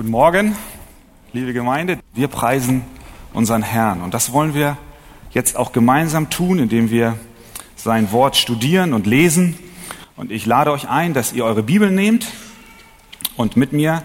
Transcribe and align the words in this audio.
Guten 0.00 0.12
Morgen, 0.12 0.56
liebe 1.34 1.52
Gemeinde. 1.52 1.98
Wir 2.14 2.28
preisen 2.28 2.80
unseren 3.34 3.62
Herrn 3.62 4.00
und 4.00 4.14
das 4.14 4.32
wollen 4.32 4.54
wir 4.54 4.78
jetzt 5.32 5.56
auch 5.58 5.72
gemeinsam 5.72 6.30
tun, 6.30 6.58
indem 6.58 6.88
wir 6.88 7.18
sein 7.76 8.10
Wort 8.10 8.38
studieren 8.38 8.94
und 8.94 9.06
lesen. 9.06 9.58
Und 10.16 10.32
ich 10.32 10.46
lade 10.46 10.72
euch 10.72 10.88
ein, 10.88 11.12
dass 11.12 11.34
ihr 11.34 11.44
eure 11.44 11.62
Bibel 11.62 11.90
nehmt 11.90 12.28
und 13.36 13.58
mit 13.58 13.74
mir 13.74 14.02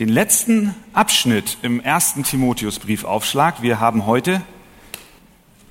den 0.00 0.08
letzten 0.08 0.74
Abschnitt 0.94 1.58
im 1.62 1.78
ersten 1.78 2.24
Timotheusbrief 2.24 3.04
aufschlagt. 3.04 3.62
Wir 3.62 3.78
haben 3.78 4.06
heute 4.06 4.42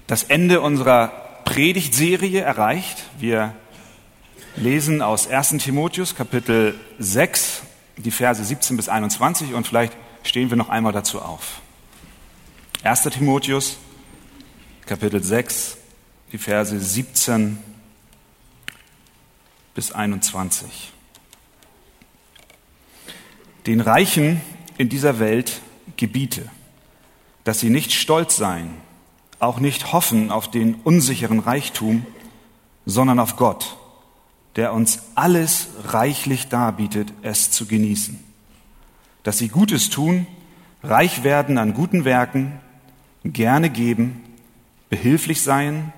das 0.08 0.24
Ende 0.24 0.62
unserer 0.62 1.12
Predigtserie 1.44 2.40
erreicht. 2.40 3.04
Wir 3.20 3.54
lesen 4.56 5.02
aus 5.02 5.30
1. 5.30 5.58
Timotheus 5.58 6.16
Kapitel 6.16 6.80
6 6.98 7.64
die 8.04 8.12
Verse 8.12 8.44
17 8.44 8.78
bis 8.78 8.90
21 8.90 9.54
und 9.54 9.68
vielleicht 9.68 9.96
stehen 10.24 10.50
wir 10.50 10.58
noch 10.58 10.70
einmal 10.70 10.94
dazu 10.94 11.22
auf. 11.22 11.62
1. 12.84 13.04
Timotheus, 13.04 13.78
Kapitel 14.86 15.22
6, 15.22 15.78
die 16.32 16.38
Verse 16.38 16.80
17 16.80 17.58
bis 19.74 19.92
21. 19.92 20.94
Den 23.66 23.82
Reichen 23.82 24.42
in 24.78 24.90
dieser 24.90 25.20
Welt 25.20 25.62
gebiete, 25.98 26.50
dass 27.44 27.60
sie 27.60 27.70
nicht 27.70 27.92
stolz 27.92 28.38
seien, 28.38 28.78
auch 29.40 29.60
nicht 29.60 29.92
hoffen 29.92 30.32
auf 30.32 30.50
den 30.50 30.76
unsicheren 30.76 31.40
Reichtum, 31.40 32.06
sondern 32.86 33.20
auf 33.20 33.36
Gott 33.36 33.78
der 34.60 34.74
uns 34.74 35.04
alles 35.16 35.70
reichlich 35.86 36.50
darbietet, 36.50 37.14
es 37.22 37.50
zu 37.50 37.66
genießen. 37.66 38.22
Dass 39.24 39.38
sie 39.38 39.48
Gutes 39.48 39.90
tun, 39.90 40.28
reich 40.84 41.24
werden 41.24 41.58
an 41.58 41.74
guten 41.74 42.04
Werken, 42.04 42.60
gerne 43.24 43.70
geben, 43.70 44.22
behilflich 44.90 45.44
seien, 45.44 45.94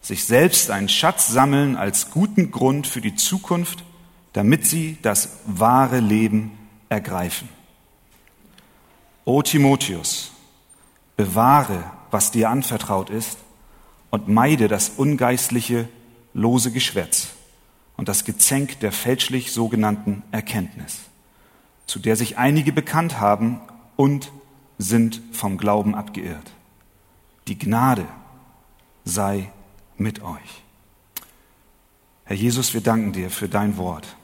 sich 0.00 0.24
selbst 0.24 0.72
einen 0.72 0.88
Schatz 0.88 1.28
sammeln 1.28 1.76
als 1.76 2.10
guten 2.10 2.50
Grund 2.50 2.88
für 2.88 3.00
die 3.00 3.14
Zukunft, 3.14 3.84
damit 4.32 4.66
sie 4.66 4.98
das 5.02 5.38
wahre 5.46 6.00
Leben 6.00 6.50
ergreifen. 6.88 7.48
O 9.24 9.40
Timotheus, 9.40 10.32
bewahre, 11.16 11.84
was 12.10 12.32
dir 12.32 12.50
anvertraut 12.50 13.08
ist, 13.08 13.38
und 14.10 14.26
meide 14.26 14.66
das 14.66 14.88
ungeistliche, 14.96 15.88
lose 16.34 16.72
Geschwätz 16.72 17.28
und 18.00 18.08
das 18.08 18.24
Gezänk 18.24 18.80
der 18.80 18.92
fälschlich 18.92 19.52
sogenannten 19.52 20.22
Erkenntnis, 20.30 21.00
zu 21.84 21.98
der 21.98 22.16
sich 22.16 22.38
einige 22.38 22.72
bekannt 22.72 23.20
haben 23.20 23.60
und 23.94 24.32
sind 24.78 25.20
vom 25.32 25.58
Glauben 25.58 25.94
abgeirrt. 25.94 26.50
Die 27.46 27.58
Gnade 27.58 28.06
sei 29.04 29.50
mit 29.98 30.22
euch. 30.22 30.62
Herr 32.24 32.36
Jesus, 32.36 32.72
wir 32.72 32.80
danken 32.80 33.12
dir 33.12 33.28
für 33.28 33.50
dein 33.50 33.76
Wort. 33.76 34.16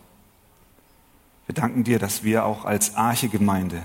Wir 1.45 1.55
danken 1.55 1.85
dir, 1.85 1.99
dass 1.99 2.25
wir 2.25 2.47
auch 2.47 2.65
als 2.65 2.95
Arche-Gemeinde 2.95 3.83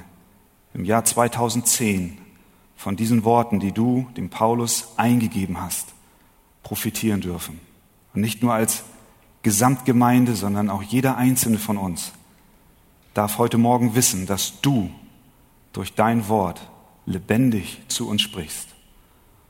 im 0.74 0.86
Jahr 0.86 1.04
2010 1.04 2.18
von 2.78 2.96
diesen 2.96 3.26
Worten, 3.26 3.60
die 3.60 3.74
du 3.74 4.08
dem 4.16 4.30
Paulus 4.30 4.94
eingegeben 4.96 5.60
hast, 5.60 5.90
profitieren 6.64 7.20
dürfen. 7.20 7.60
Und 8.14 8.22
nicht 8.22 8.42
nur 8.42 8.54
als 8.54 8.86
Gesamtgemeinde, 9.44 10.36
sondern 10.36 10.70
auch 10.70 10.84
jeder 10.84 11.18
einzelne 11.18 11.58
von 11.58 11.78
uns 11.78 12.12
darf 13.14 13.38
heute 13.38 13.58
Morgen 13.58 13.96
wissen, 13.96 14.26
dass 14.26 14.62
du 14.62 14.90
durch 15.74 15.94
dein 15.94 16.28
Wort 16.28 16.62
lebendig 17.06 17.82
zu 17.88 18.08
uns 18.08 18.22
sprichst. 18.22 18.68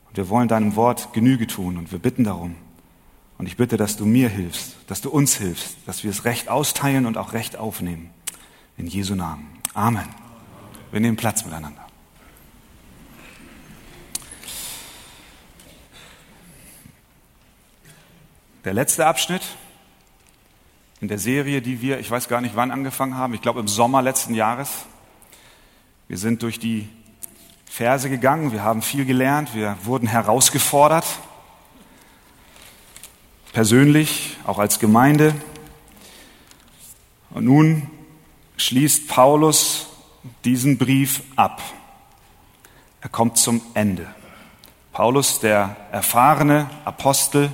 Und 0.08 0.16
wir 0.16 0.28
wollen 0.28 0.48
deinem 0.48 0.76
Wort 0.76 1.12
Genüge 1.12 1.46
tun 1.46 1.76
und 1.76 1.92
wir 1.92 1.98
bitten 1.98 2.24
darum. 2.24 2.56
Und 3.38 3.46
ich 3.46 3.56
bitte, 3.56 3.76
dass 3.76 3.96
du 3.96 4.04
mir 4.04 4.28
hilfst, 4.28 4.76
dass 4.86 5.00
du 5.00 5.10
uns 5.10 5.36
hilfst, 5.36 5.76
dass 5.86 6.04
wir 6.04 6.10
es 6.10 6.24
recht 6.24 6.48
austeilen 6.48 7.06
und 7.06 7.16
auch 7.16 7.32
recht 7.32 7.56
aufnehmen. 7.56 8.10
In 8.76 8.86
Jesu 8.86 9.14
Namen. 9.14 9.46
Amen. 9.74 10.08
Wir 10.90 11.00
nehmen 11.00 11.16
Platz 11.16 11.44
miteinander. 11.44 11.86
Der 18.64 18.74
letzte 18.74 19.06
Abschnitt 19.06 19.42
in 21.02 21.08
der 21.08 21.18
Serie, 21.18 21.60
die 21.60 21.82
wir, 21.82 21.98
ich 21.98 22.08
weiß 22.08 22.28
gar 22.28 22.40
nicht 22.40 22.54
wann 22.54 22.70
angefangen 22.70 23.16
haben, 23.16 23.34
ich 23.34 23.42
glaube 23.42 23.58
im 23.58 23.66
Sommer 23.66 24.02
letzten 24.02 24.34
Jahres. 24.34 24.86
Wir 26.06 26.16
sind 26.16 26.44
durch 26.44 26.60
die 26.60 26.88
Verse 27.66 28.08
gegangen, 28.08 28.52
wir 28.52 28.62
haben 28.62 28.82
viel 28.82 29.04
gelernt, 29.04 29.52
wir 29.52 29.76
wurden 29.82 30.06
herausgefordert, 30.06 31.04
persönlich, 33.52 34.36
auch 34.46 34.60
als 34.60 34.78
Gemeinde. 34.78 35.34
Und 37.30 37.46
nun 37.46 37.90
schließt 38.56 39.08
Paulus 39.08 39.88
diesen 40.44 40.78
Brief 40.78 41.24
ab. 41.34 41.60
Er 43.00 43.08
kommt 43.08 43.38
zum 43.38 43.60
Ende. 43.74 44.06
Paulus, 44.92 45.40
der 45.40 45.76
erfahrene 45.90 46.70
Apostel, 46.84 47.50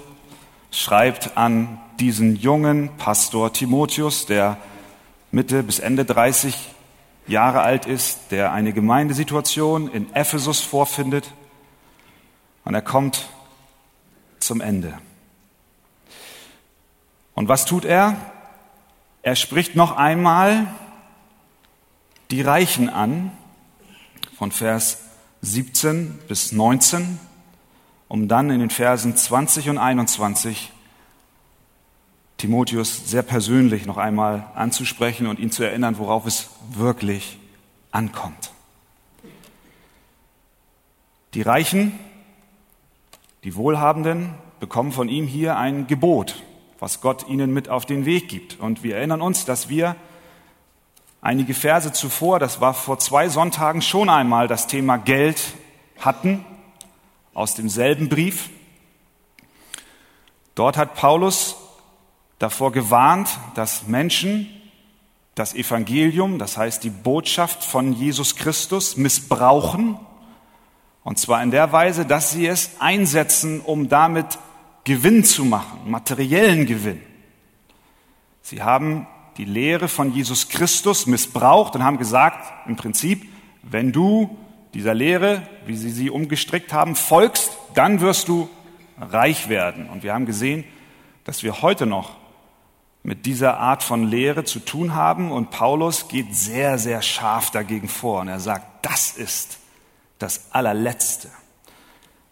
schreibt 0.71 1.39
an 1.39 1.81
diesen 2.01 2.37
jungen 2.37 2.91
Pastor 2.97 3.53
Timotheus, 3.53 4.27
der 4.27 4.57
Mitte 5.31 5.63
bis 5.63 5.79
Ende 5.79 6.05
30 6.05 6.57
Jahre 7.27 7.61
alt 7.61 7.87
ist, 7.87 8.31
der 8.31 8.53
eine 8.53 8.73
Gemeindesituation 8.73 9.91
in 9.91 10.15
Ephesus 10.15 10.61
vorfindet 10.61 11.33
und 12.65 12.75
er 12.75 12.83
kommt 12.83 13.29
zum 14.39 14.61
Ende. 14.61 14.99
Und 17.35 17.49
was 17.49 17.67
tut 17.67 17.85
er? 17.85 18.17
Er 19.23 19.37
spricht 19.37 19.77
noch 19.77 19.97
einmal 19.97 20.67
die 22.31 22.43
Reichen 22.43 22.89
an, 22.89 23.33
von 24.37 24.53
Vers 24.53 24.99
17 25.43 26.19
bis 26.29 26.53
19, 26.53 27.19
um 28.07 28.29
dann 28.29 28.51
in 28.51 28.61
den 28.61 28.71
Versen 28.71 29.17
20 29.17 29.69
und 29.71 29.79
21 29.79 30.73
Timotheus 32.39 33.11
sehr 33.11 33.23
persönlich 33.23 33.85
noch 33.85 33.97
einmal 33.97 34.47
anzusprechen 34.55 35.27
und 35.27 35.41
ihn 35.41 35.51
zu 35.51 35.65
erinnern, 35.65 35.99
worauf 35.99 36.25
es 36.25 36.49
wirklich 36.71 37.37
ankommt. 37.91 38.53
Die 41.35 41.43
Reichen, 41.43 41.99
die 43.43 43.57
Wohlhabenden 43.57 44.35
bekommen 44.61 44.93
von 44.93 45.09
ihm 45.09 45.27
hier 45.27 45.57
ein 45.57 45.89
Gebot, 45.89 46.43
was 46.79 47.01
Gott 47.01 47.29
ihnen 47.29 47.53
mit 47.53 47.69
auf 47.69 47.87
den 47.87 48.05
Weg 48.07 48.29
gibt. 48.29 48.61
Und 48.61 48.85
wir 48.85 48.97
erinnern 48.97 49.21
uns, 49.21 49.45
dass 49.45 49.69
wir 49.69 49.97
einige 51.21 51.55
Verse 51.55 51.93
zuvor, 51.93 52.39
das 52.39 52.61
war 52.61 52.73
vor 52.73 53.01
zwei 53.01 53.29
Sonntagen 53.29 53.83
schon 53.83 54.09
einmal 54.09 54.47
das 54.47 54.69
Thema 54.69 54.97
Geld 54.97 55.43
hatten, 55.99 56.45
aus 57.35 57.55
demselben 57.57 58.09
Brief. 58.09 58.49
Dort 60.55 60.77
hat 60.77 60.95
Paulus 60.95 61.57
davor 62.39 62.73
gewarnt, 62.73 63.29
dass 63.55 63.87
Menschen 63.87 64.49
das 65.35 65.55
Evangelium, 65.55 66.39
das 66.39 66.57
heißt 66.57 66.83
die 66.83 66.91
Botschaft 66.91 67.63
von 67.63 67.93
Jesus 67.93 68.37
Christus, 68.37 68.97
missbrauchen. 68.97 69.97
Und 71.05 71.19
zwar 71.19 71.43
in 71.43 71.51
der 71.51 71.73
Weise, 71.73 72.05
dass 72.05 72.33
sie 72.33 72.47
es 72.47 72.73
einsetzen, 72.81 73.61
um 73.61 73.89
damit 73.89 74.39
Gewinn 74.85 75.25
zu 75.25 75.45
machen, 75.45 75.91
materiellen 75.91 76.67
Gewinn. 76.67 77.01
Sie 78.43 78.63
haben 78.63 79.07
die 79.37 79.45
Lehre 79.45 79.87
von 79.87 80.13
Jesus 80.13 80.49
Christus 80.49 81.07
missbraucht 81.07 81.77
und 81.77 81.85
haben 81.85 81.99
gesagt, 81.99 82.67
im 82.67 82.77
Prinzip, 82.77 83.29
wenn 83.63 83.93
du 83.93 84.37
dieser 84.75 84.95
Lehre, 84.95 85.43
wie 85.67 85.77
sie 85.77 85.91
sie 85.91 86.11
umgestrickt 86.11 86.73
haben, 86.73 86.97
folgst, 86.97 87.51
dann 87.75 88.01
wirst 88.01 88.29
du 88.29 88.49
reich 89.01 89.49
werden. 89.49 89.89
Und 89.89 90.03
wir 90.03 90.15
haben 90.15 90.27
gesehen, 90.27 90.65
dass 91.25 91.43
wir 91.43 91.63
heute 91.63 91.87
noch 91.87 92.17
mit 93.03 93.27
dieser 93.27 93.59
Art 93.59 93.83
von 93.83 94.05
Lehre 94.05 94.45
zu 94.45 94.61
tun 94.61 94.95
haben. 94.95 95.31
Und 95.31 95.51
Paulus 95.51 96.09
geht 96.09 96.35
sehr, 96.35 96.79
sehr 96.79 97.03
scharf 97.03 97.51
dagegen 97.51 97.89
vor. 97.89 98.21
Und 98.21 98.29
er 98.29 98.41
sagt, 98.41 98.85
das 98.85 99.13
ist 99.13 99.59
das 100.19 100.53
allerletzte. 100.53 101.29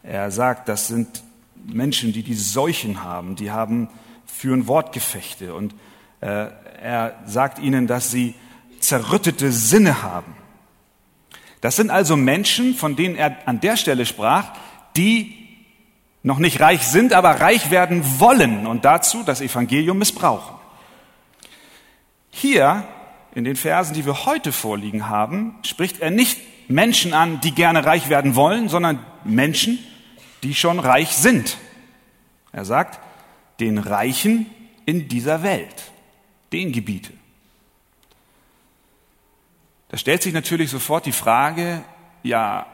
Er 0.02 0.30
sagt, 0.30 0.68
das 0.68 0.88
sind 0.88 1.22
Menschen, 1.64 2.12
die 2.12 2.22
die 2.22 2.34
Seuchen 2.34 3.02
haben, 3.02 3.36
die 3.36 3.50
haben, 3.50 3.88
führen 4.26 4.66
Wortgefechte. 4.66 5.54
Und 5.54 5.74
äh, 6.20 6.48
er 6.80 7.14
sagt 7.26 7.58
ihnen, 7.58 7.86
dass 7.86 8.10
sie 8.10 8.34
zerrüttete 8.80 9.52
Sinne 9.52 10.02
haben. 10.02 10.36
Das 11.60 11.76
sind 11.76 11.90
also 11.90 12.16
Menschen, 12.16 12.74
von 12.74 12.96
denen 12.96 13.16
er 13.16 13.48
an 13.48 13.60
der 13.60 13.76
Stelle 13.76 14.06
sprach, 14.06 14.52
die 14.96 15.34
noch 16.22 16.38
nicht 16.38 16.60
reich 16.60 16.86
sind, 16.86 17.12
aber 17.12 17.40
reich 17.40 17.70
werden 17.70 18.02
wollen 18.18 18.66
und 18.66 18.84
dazu 18.84 19.22
das 19.22 19.40
Evangelium 19.40 19.98
missbrauchen. 19.98 20.55
Hier 22.38 22.86
in 23.34 23.44
den 23.44 23.56
Versen, 23.56 23.94
die 23.94 24.04
wir 24.04 24.26
heute 24.26 24.52
vorliegen 24.52 25.08
haben, 25.08 25.54
spricht 25.62 26.00
er 26.00 26.10
nicht 26.10 26.38
Menschen 26.68 27.14
an, 27.14 27.40
die 27.40 27.52
gerne 27.52 27.86
reich 27.86 28.10
werden 28.10 28.34
wollen, 28.34 28.68
sondern 28.68 29.02
Menschen, 29.24 29.78
die 30.42 30.54
schon 30.54 30.78
reich 30.78 31.16
sind. 31.16 31.56
Er 32.52 32.66
sagt, 32.66 33.00
den 33.58 33.78
Reichen 33.78 34.44
in 34.84 35.08
dieser 35.08 35.42
Welt, 35.42 35.90
den 36.52 36.72
Gebiete. 36.72 37.14
Da 39.88 39.96
stellt 39.96 40.22
sich 40.22 40.34
natürlich 40.34 40.68
sofort 40.68 41.06
die 41.06 41.12
Frage, 41.12 41.82
ja, 42.22 42.66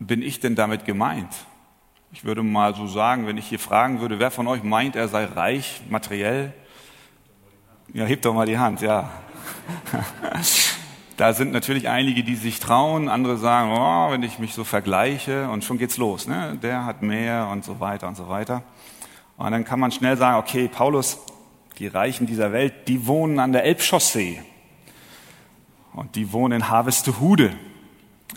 bin 0.00 0.22
ich 0.22 0.40
denn 0.40 0.56
damit 0.56 0.84
gemeint? 0.84 1.32
Ich 2.10 2.24
würde 2.24 2.42
mal 2.42 2.74
so 2.74 2.88
sagen, 2.88 3.28
wenn 3.28 3.38
ich 3.38 3.46
hier 3.46 3.60
fragen 3.60 4.00
würde, 4.00 4.18
wer 4.18 4.32
von 4.32 4.48
euch 4.48 4.64
meint, 4.64 4.96
er 4.96 5.06
sei 5.06 5.24
reich, 5.24 5.82
materiell? 5.88 6.52
Ja, 7.94 8.04
hebt 8.04 8.26
doch 8.26 8.34
mal 8.34 8.44
die 8.44 8.58
Hand, 8.58 8.82
ja. 8.82 9.10
da 11.16 11.32
sind 11.32 11.52
natürlich 11.52 11.88
einige, 11.88 12.22
die 12.22 12.36
sich 12.36 12.60
trauen, 12.60 13.08
andere 13.08 13.38
sagen, 13.38 13.72
oh, 13.72 14.10
wenn 14.10 14.22
ich 14.22 14.38
mich 14.38 14.52
so 14.52 14.62
vergleiche 14.62 15.48
und 15.48 15.64
schon 15.64 15.78
geht's 15.78 15.96
los, 15.96 16.26
ne? 16.26 16.58
der 16.62 16.84
hat 16.84 17.00
mehr 17.00 17.48
und 17.50 17.64
so 17.64 17.80
weiter 17.80 18.06
und 18.06 18.14
so 18.14 18.28
weiter. 18.28 18.62
Und 19.38 19.52
dann 19.52 19.64
kann 19.64 19.80
man 19.80 19.90
schnell 19.90 20.18
sagen, 20.18 20.36
okay, 20.36 20.68
Paulus, 20.68 21.18
die 21.78 21.86
Reichen 21.86 22.26
dieser 22.26 22.52
Welt, 22.52 22.88
die 22.88 23.06
wohnen 23.06 23.38
an 23.38 23.52
der 23.52 23.64
Elbchaussee 23.64 24.42
und 25.94 26.14
die 26.14 26.30
wohnen 26.32 26.60
in 26.60 26.68
Harvestehude, 26.68 27.56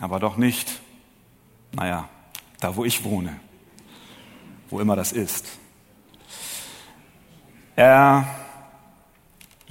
aber 0.00 0.18
doch 0.18 0.38
nicht, 0.38 0.80
naja, 1.72 2.08
da 2.58 2.74
wo 2.74 2.86
ich 2.86 3.04
wohne, 3.04 3.38
wo 4.70 4.80
immer 4.80 4.96
das 4.96 5.12
ist. 5.12 5.46
Er, 7.76 8.26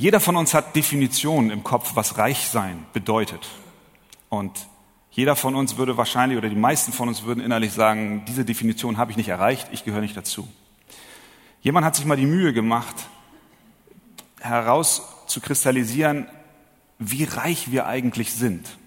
jeder 0.01 0.19
von 0.19 0.35
uns 0.35 0.55
hat 0.55 0.75
Definitionen 0.75 1.51
im 1.51 1.63
Kopf, 1.63 1.91
was 1.93 2.17
reich 2.17 2.47
sein 2.47 2.87
bedeutet. 2.91 3.47
Und 4.29 4.67
jeder 5.11 5.35
von 5.35 5.53
uns 5.53 5.77
würde 5.77 5.95
wahrscheinlich, 5.95 6.39
oder 6.39 6.49
die 6.49 6.55
meisten 6.55 6.91
von 6.91 7.07
uns 7.07 7.21
würden 7.21 7.43
innerlich 7.43 7.71
sagen, 7.71 8.25
diese 8.27 8.43
Definition 8.43 8.97
habe 8.97 9.11
ich 9.11 9.17
nicht 9.17 9.29
erreicht, 9.29 9.67
ich 9.71 9.85
gehöre 9.85 10.01
nicht 10.01 10.17
dazu. 10.17 10.47
Jemand 11.61 11.85
hat 11.85 11.95
sich 11.95 12.05
mal 12.05 12.17
die 12.17 12.25
Mühe 12.25 12.51
gemacht, 12.51 12.95
herauszukristallisieren, 14.39 16.25
wie 16.97 17.25
reich 17.25 17.69
wir 17.69 17.85
eigentlich 17.85 18.33
sind. 18.33 18.79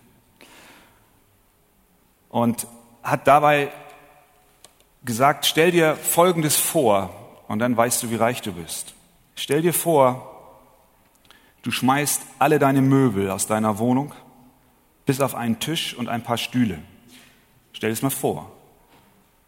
Und 2.29 2.67
hat 3.05 3.29
dabei 3.29 3.71
gesagt, 5.05 5.47
stell 5.47 5.71
dir 5.71 5.95
Folgendes 5.95 6.57
vor 6.57 7.15
und 7.47 7.61
dann 7.61 7.77
weißt 7.77 8.03
du, 8.03 8.11
wie 8.11 8.17
reich 8.17 8.43
du 8.43 8.53
bist. 8.55 8.95
Stell 9.37 9.63
dir 9.63 9.73
vor, 9.73 10.34
du 11.65 11.73
schmeißt 11.73 12.23
alle 12.39 12.61
deine 12.61 12.81
Möbel 12.81 13.31
aus 13.31 13.49
deiner 13.49 13.79
Wohnung 13.79 14.15
bis 15.07 15.21
auf 15.21 15.35
einen 15.35 15.59
Tisch 15.59 15.95
und 15.95 16.09
ein 16.09 16.23
paar 16.23 16.39
Stühle. 16.39 16.79
Stell 17.73 17.91
es 17.91 18.03
mal 18.03 18.11
vor, 18.11 18.51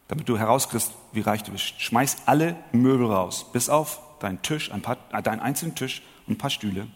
damit 0.09 0.29
du 0.29 0.37
herauskriegst, 0.39 0.93
wie 1.13 1.21
reich 1.21 1.43
du 1.43 1.53
bist. 1.53 1.81
Schmeiß 1.81 2.23
alle 2.27 2.57
Möbel 2.73 3.07
raus, 3.07 3.47
bis 3.53 3.69
auf 3.69 4.01
deinen 4.21 4.43
Tisch, 4.43 4.71
ein 4.73 4.83
paar, 4.83 4.97
äh, 5.13 5.23
deinen 5.23 5.41
einzelnen 5.41 5.75
Tisch 5.75 6.03
und 6.27 6.35
ein 6.35 6.39
paar 6.39 6.51
Stühle. 6.51 6.89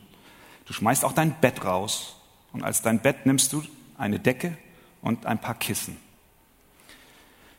Du 0.66 0.72
schmeißt 0.72 1.04
auch 1.04 1.12
dein 1.12 1.32
Bett 1.40 1.64
raus 1.64 2.16
und 2.52 2.62
als 2.62 2.82
dein 2.82 3.00
Bett 3.00 3.26
nimmst 3.26 3.52
du 3.52 3.62
eine 3.96 4.18
Decke 4.18 4.56
und 5.02 5.26
ein 5.26 5.40
paar 5.40 5.54
Kissen. 5.54 5.96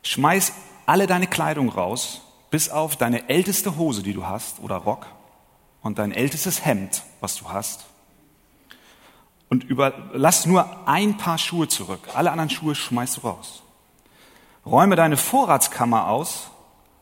Schmeiß 0.04 0.54
alle 0.86 1.08
deine 1.08 1.28
Kleidung 1.28 1.70
raus, 1.70 2.22
bis 2.50 2.70
auf 2.70 2.96
deine 2.96 3.30
älteste 3.30 3.78
Hose, 3.78 4.04
die 4.04 4.14
du 4.14 4.26
hast, 4.26 4.60
oder 4.60 4.78
Rock, 4.78 5.08
und 5.82 6.00
dein 6.00 6.12
ältestes 6.12 6.66
Hemd, 6.66 7.04
was 7.20 7.36
du 7.36 7.50
hast. 7.50 7.86
Und 9.50 9.64
überlass 9.64 10.46
nur 10.46 10.88
ein 10.88 11.18
paar 11.18 11.38
Schuhe 11.38 11.68
zurück. 11.68 12.00
Alle 12.14 12.32
anderen 12.32 12.50
Schuhe 12.50 12.76
schmeißt 12.76 13.18
du 13.18 13.22
raus. 13.22 13.64
Räume 14.66 14.96
deine 14.96 15.18
Vorratskammer 15.18 16.08
aus 16.08 16.52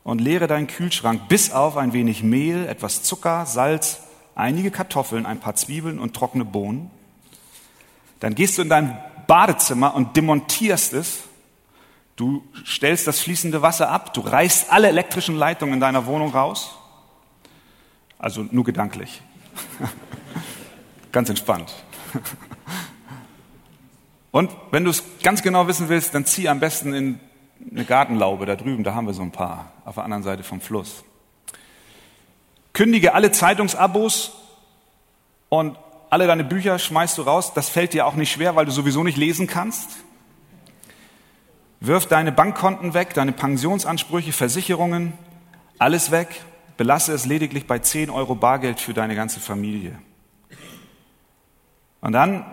und 0.02 0.20
leere 0.20 0.46
deinen 0.46 0.66
Kühlschrank 0.66 1.28
bis 1.28 1.52
auf 1.52 1.76
ein 1.76 1.92
wenig 1.92 2.22
Mehl, 2.22 2.66
etwas 2.66 3.02
Zucker, 3.02 3.46
Salz, 3.46 4.00
einige 4.34 4.70
Kartoffeln, 4.70 5.26
ein 5.26 5.40
paar 5.40 5.54
Zwiebeln 5.54 5.98
und 5.98 6.16
trockene 6.16 6.44
Bohnen. 6.44 6.90
Dann 8.18 8.34
gehst 8.34 8.58
du 8.58 8.62
in 8.62 8.68
dein 8.68 8.98
Badezimmer 9.26 9.94
und 9.94 10.16
demontierst 10.16 10.92
es. 10.94 11.20
Du 12.16 12.42
stellst 12.66 13.06
das 13.06 13.20
fließende 13.20 13.62
Wasser 13.62 13.90
ab, 13.90 14.12
du 14.12 14.20
reißt 14.20 14.72
alle 14.72 14.88
elektrischen 14.88 15.36
Leitungen 15.36 15.74
in 15.74 15.80
deiner 15.80 16.06
Wohnung 16.06 16.32
raus. 16.32 16.79
Also 18.20 18.46
nur 18.50 18.64
gedanklich. 18.64 19.22
ganz 21.12 21.30
entspannt. 21.30 21.72
Und 24.30 24.50
wenn 24.70 24.84
du 24.84 24.90
es 24.90 25.02
ganz 25.22 25.42
genau 25.42 25.66
wissen 25.66 25.88
willst, 25.88 26.14
dann 26.14 26.26
zieh 26.26 26.48
am 26.48 26.60
besten 26.60 26.92
in 26.92 27.20
eine 27.70 27.84
Gartenlaube 27.84 28.46
da 28.46 28.56
drüben, 28.56 28.84
da 28.84 28.94
haben 28.94 29.06
wir 29.06 29.14
so 29.14 29.22
ein 29.22 29.32
paar, 29.32 29.72
auf 29.84 29.96
der 29.96 30.04
anderen 30.04 30.22
Seite 30.22 30.42
vom 30.42 30.60
Fluss. 30.60 31.02
Kündige 32.72 33.14
alle 33.14 33.32
Zeitungsabos 33.32 34.32
und 35.48 35.76
alle 36.10 36.26
deine 36.26 36.44
Bücher 36.44 36.78
schmeißt 36.78 37.18
du 37.18 37.22
raus. 37.22 37.54
Das 37.54 37.68
fällt 37.68 37.92
dir 37.92 38.06
auch 38.06 38.14
nicht 38.14 38.30
schwer, 38.30 38.54
weil 38.54 38.66
du 38.66 38.70
sowieso 38.70 39.02
nicht 39.02 39.16
lesen 39.16 39.46
kannst. 39.46 39.90
Wirf 41.80 42.06
deine 42.06 42.32
Bankkonten 42.32 42.94
weg, 42.94 43.14
deine 43.14 43.32
Pensionsansprüche, 43.32 44.32
Versicherungen, 44.32 45.14
alles 45.78 46.10
weg. 46.10 46.28
Belasse 46.80 47.12
es 47.12 47.26
lediglich 47.26 47.66
bei 47.66 47.78
10 47.78 48.08
Euro 48.08 48.34
Bargeld 48.34 48.80
für 48.80 48.94
deine 48.94 49.14
ganze 49.14 49.38
Familie. 49.38 49.98
Und 52.00 52.12
dann 52.12 52.46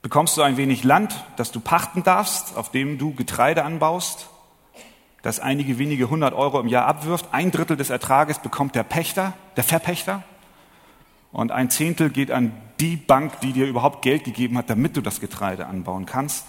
bekommst 0.00 0.38
du 0.38 0.40
ein 0.40 0.56
wenig 0.56 0.82
Land, 0.82 1.26
das 1.36 1.52
du 1.52 1.60
pachten 1.60 2.04
darfst, 2.04 2.56
auf 2.56 2.70
dem 2.70 2.96
du 2.96 3.14
Getreide 3.14 3.64
anbaust 3.64 4.30
das 5.20 5.40
einige 5.40 5.76
wenige 5.76 6.08
hundert 6.08 6.32
Euro 6.32 6.58
im 6.58 6.68
Jahr 6.68 6.86
abwirft. 6.86 7.26
Ein 7.32 7.50
Drittel 7.50 7.76
des 7.76 7.90
Ertrages 7.90 8.38
bekommt 8.38 8.74
der 8.74 8.84
Pächter, 8.84 9.34
der 9.56 9.64
Verpächter. 9.64 10.22
Und 11.32 11.52
ein 11.52 11.68
Zehntel 11.68 12.08
geht 12.08 12.30
an 12.30 12.50
die 12.80 12.96
Bank, 12.96 13.40
die 13.40 13.52
dir 13.52 13.66
überhaupt 13.66 14.00
Geld 14.00 14.24
gegeben 14.24 14.56
hat, 14.56 14.70
damit 14.70 14.96
du 14.96 15.02
das 15.02 15.20
Getreide 15.20 15.66
anbauen 15.66 16.06
kannst. 16.06 16.46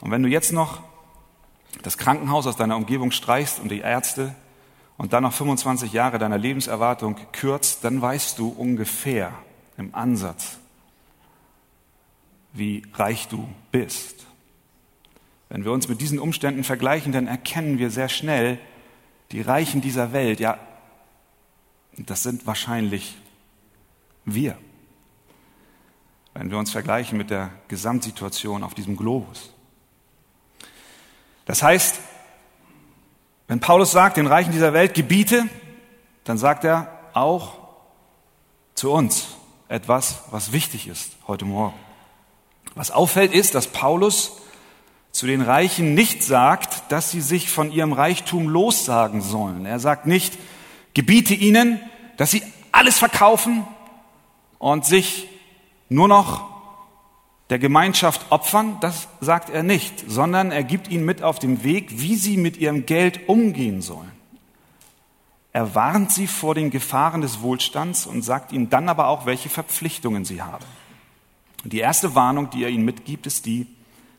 Und 0.00 0.12
wenn 0.12 0.22
du 0.22 0.28
jetzt 0.28 0.52
noch 0.52 0.82
das 1.82 1.98
Krankenhaus 1.98 2.46
aus 2.46 2.54
deiner 2.54 2.76
Umgebung 2.76 3.10
streichst 3.10 3.58
und 3.58 3.72
die 3.72 3.80
Ärzte 3.80 4.36
und 4.96 5.12
dann 5.12 5.22
noch 5.22 5.32
25 5.32 5.92
Jahre 5.92 6.18
deiner 6.18 6.38
Lebenserwartung 6.38 7.16
kürzt, 7.32 7.84
dann 7.84 8.00
weißt 8.00 8.38
du 8.38 8.48
ungefähr 8.48 9.32
im 9.76 9.94
Ansatz, 9.94 10.58
wie 12.52 12.82
reich 12.94 13.28
du 13.28 13.48
bist. 13.70 14.26
Wenn 15.48 15.64
wir 15.64 15.72
uns 15.72 15.88
mit 15.88 16.00
diesen 16.00 16.18
Umständen 16.18 16.64
vergleichen, 16.64 17.12
dann 17.12 17.26
erkennen 17.26 17.78
wir 17.78 17.90
sehr 17.90 18.08
schnell, 18.08 18.58
die 19.32 19.40
Reichen 19.40 19.80
dieser 19.80 20.12
Welt, 20.12 20.40
ja, 20.40 20.58
das 21.96 22.22
sind 22.22 22.46
wahrscheinlich 22.46 23.16
wir. 24.24 24.56
Wenn 26.34 26.50
wir 26.50 26.58
uns 26.58 26.70
vergleichen 26.70 27.16
mit 27.16 27.30
der 27.30 27.50
Gesamtsituation 27.68 28.62
auf 28.62 28.74
diesem 28.74 28.96
Globus. 28.96 29.52
Das 31.46 31.62
heißt, 31.62 32.00
wenn 33.48 33.60
Paulus 33.60 33.92
sagt, 33.92 34.16
den 34.16 34.26
Reichen 34.26 34.52
dieser 34.52 34.72
Welt 34.72 34.94
gebiete, 34.94 35.44
dann 36.24 36.38
sagt 36.38 36.64
er 36.64 36.88
auch 37.12 37.52
zu 38.74 38.90
uns 38.90 39.28
etwas, 39.68 40.22
was 40.30 40.52
wichtig 40.52 40.88
ist 40.88 41.12
heute 41.26 41.44
Morgen. 41.44 41.74
Was 42.74 42.90
auffällt, 42.90 43.32
ist, 43.32 43.54
dass 43.54 43.68
Paulus 43.68 44.32
zu 45.12 45.26
den 45.26 45.40
Reichen 45.40 45.94
nicht 45.94 46.22
sagt, 46.22 46.92
dass 46.92 47.10
sie 47.10 47.22
sich 47.22 47.48
von 47.48 47.72
ihrem 47.72 47.92
Reichtum 47.92 48.48
lossagen 48.48 49.22
sollen. 49.22 49.64
Er 49.64 49.78
sagt 49.78 50.06
nicht, 50.06 50.36
gebiete 50.92 51.32
ihnen, 51.32 51.80
dass 52.18 52.32
sie 52.32 52.42
alles 52.72 52.98
verkaufen 52.98 53.66
und 54.58 54.84
sich 54.84 55.28
nur 55.88 56.08
noch 56.08 56.55
der 57.50 57.58
Gemeinschaft 57.58 58.26
opfern, 58.30 58.78
das 58.80 59.08
sagt 59.20 59.50
er 59.50 59.62
nicht, 59.62 60.04
sondern 60.08 60.50
er 60.50 60.64
gibt 60.64 60.88
ihnen 60.88 61.04
mit 61.04 61.22
auf 61.22 61.38
den 61.38 61.62
Weg, 61.62 62.00
wie 62.00 62.16
sie 62.16 62.36
mit 62.36 62.56
ihrem 62.56 62.86
Geld 62.86 63.28
umgehen 63.28 63.82
sollen. 63.82 64.10
Er 65.52 65.74
warnt 65.74 66.12
sie 66.12 66.26
vor 66.26 66.54
den 66.54 66.70
Gefahren 66.70 67.22
des 67.22 67.40
Wohlstands 67.40 68.06
und 68.06 68.22
sagt 68.22 68.52
ihnen 68.52 68.68
dann 68.68 68.88
aber 68.88 69.06
auch, 69.08 69.26
welche 69.26 69.48
Verpflichtungen 69.48 70.24
sie 70.24 70.42
haben. 70.42 70.64
Die 71.64 71.78
erste 71.78 72.14
Warnung, 72.14 72.50
die 72.50 72.62
er 72.62 72.68
ihnen 72.68 72.84
mitgibt, 72.84 73.26
ist 73.26 73.46
die, 73.46 73.66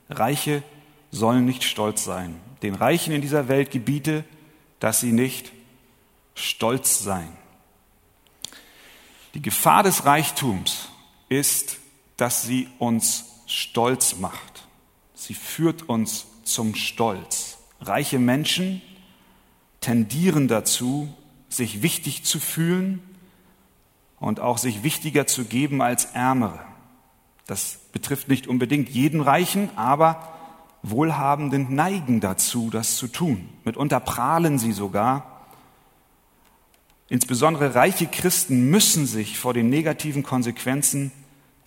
Reiche 0.10 0.64
sollen 1.12 1.46
nicht 1.46 1.64
stolz 1.64 2.04
sein. 2.04 2.40
Den 2.64 2.76
Reichen 2.76 3.14
in 3.14 3.22
dieser 3.22 3.48
Welt 3.48 3.72
gebiete, 3.72 4.24
dass 4.80 5.00
sie 5.00 5.12
nicht 5.12 5.52
stolz 6.34 7.04
seien. 7.04 7.32
Die 9.34 9.42
Gefahr 9.42 9.84
des 9.84 10.06
Reichtums 10.06 10.90
ist, 11.30 11.78
dass 12.18 12.44
sie 12.44 12.68
uns 12.80 13.26
stolz 13.46 14.18
macht. 14.18 14.68
Sie 15.14 15.34
führt 15.34 15.88
uns 15.88 16.26
zum 16.44 16.76
Stolz. 16.76 17.58
Reiche 17.80 18.20
Menschen 18.20 18.82
tendieren 19.80 20.48
dazu, 20.48 21.14
sich 21.50 21.82
wichtig 21.82 22.24
zu 22.24 22.40
fühlen 22.40 23.02
und 24.20 24.40
auch 24.40 24.58
sich 24.58 24.84
wichtiger 24.84 25.28
zu 25.28 25.46
geben 25.46 25.82
als 25.82 26.06
Ärmere. 26.06 26.60
Das 27.46 27.80
betrifft 27.94 28.28
nicht 28.28 28.48
unbedingt 28.48 28.90
jeden 28.90 29.22
Reichen, 29.22 29.70
aber 29.78 30.34
Wohlhabenden 30.84 31.74
neigen 31.74 32.20
dazu, 32.20 32.70
das 32.70 32.98
zu 32.98 33.08
tun. 33.08 33.48
Mitunter 33.64 34.00
prahlen 34.00 34.60
sie 34.60 34.74
sogar. 34.74 35.46
Insbesondere 37.10 37.74
reiche 37.74 38.08
Christen 38.08 38.70
müssen 38.70 39.06
sich 39.06 39.38
vor 39.38 39.54
den 39.54 39.70
negativen 39.70 40.24
Konsequenzen 40.24 41.12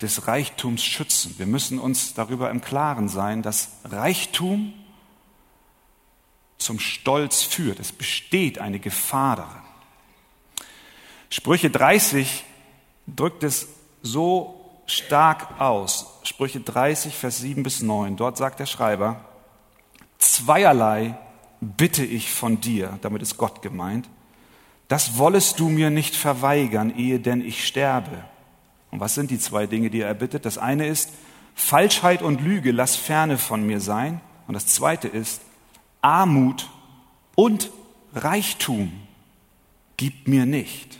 des 0.01 0.27
Reichtums 0.27 0.83
schützen. 0.83 1.35
Wir 1.37 1.45
müssen 1.45 1.79
uns 1.79 2.13
darüber 2.13 2.49
im 2.49 2.61
Klaren 2.61 3.07
sein, 3.07 3.41
dass 3.41 3.69
Reichtum 3.83 4.73
zum 6.57 6.79
Stolz 6.79 7.43
führt. 7.43 7.79
Es 7.79 7.91
besteht 7.91 8.59
eine 8.59 8.79
Gefahr 8.79 9.35
darin. 9.37 9.61
Sprüche 11.29 11.69
30 11.69 12.43
drückt 13.07 13.43
es 13.43 13.67
so 14.01 14.81
stark 14.85 15.59
aus. 15.59 16.19
Sprüche 16.23 16.59
30, 16.59 17.15
Vers 17.15 17.39
7 17.39 17.63
bis 17.63 17.81
9. 17.81 18.17
Dort 18.17 18.37
sagt 18.37 18.59
der 18.59 18.65
Schreiber, 18.65 19.23
zweierlei 20.17 21.17
bitte 21.61 22.03
ich 22.03 22.31
von 22.31 22.59
dir, 22.59 22.97
damit 23.01 23.21
ist 23.21 23.37
Gott 23.37 23.61
gemeint, 23.61 24.09
das 24.87 25.17
wollest 25.17 25.59
du 25.59 25.69
mir 25.69 25.89
nicht 25.89 26.15
verweigern, 26.15 26.93
ehe 26.93 27.19
denn 27.19 27.41
ich 27.41 27.65
sterbe. 27.65 28.25
Und 28.91 28.99
was 28.99 29.15
sind 29.15 29.31
die 29.31 29.39
zwei 29.39 29.67
Dinge, 29.67 29.89
die 29.89 30.01
er 30.01 30.13
bittet? 30.13 30.45
Das 30.45 30.57
eine 30.57 30.87
ist, 30.87 31.09
Falschheit 31.55 32.21
und 32.21 32.41
Lüge 32.41 32.71
lass 32.71 32.95
ferne 32.95 33.37
von 33.37 33.65
mir 33.65 33.79
sein. 33.79 34.21
Und 34.47 34.53
das 34.53 34.67
zweite 34.67 35.07
ist, 35.07 35.41
Armut 36.01 36.69
und 37.35 37.71
Reichtum 38.13 38.91
gib 39.97 40.27
mir 40.27 40.45
nicht. 40.45 40.99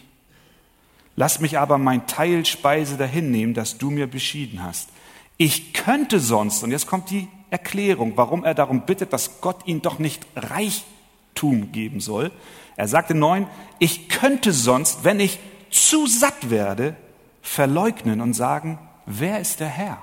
Lass 1.16 1.40
mich 1.40 1.60
aber 1.60 1.78
mein 1.78 2.08
Teil 2.08 2.46
Speise 2.46 2.98
dahinnehmen, 2.98 3.54
das 3.54 3.78
du 3.78 3.92
mir 3.92 4.08
beschieden 4.08 4.64
hast. 4.64 4.90
Ich 5.38 5.74
könnte 5.74 6.20
sonst, 6.20 6.64
und 6.64 6.72
jetzt 6.72 6.88
kommt 6.88 7.10
die 7.10 7.28
Erklärung, 7.50 8.14
warum 8.16 8.46
er 8.46 8.54
darum 8.54 8.86
bittet, 8.86 9.12
dass 9.12 9.42
Gott 9.42 9.68
ihn 9.68 9.82
doch 9.82 10.00
nicht 10.00 10.26
Reichtum 10.36 11.72
geben 11.72 12.00
soll. 12.00 12.32
Er 12.78 12.88
sagte 12.88 13.14
neun, 13.14 13.48
ich 13.80 14.08
könnte 14.08 14.54
sonst, 14.54 15.04
wenn 15.04 15.20
ich 15.20 15.40
zu 15.70 16.08
satt 16.08 16.50
werde, 16.50 16.96
verleugnen 17.42 18.22
und 18.22 18.34
sagen, 18.34 18.80
wer 19.06 19.40
ist 19.40 19.60
der 19.60 19.68
Herr? 19.68 20.02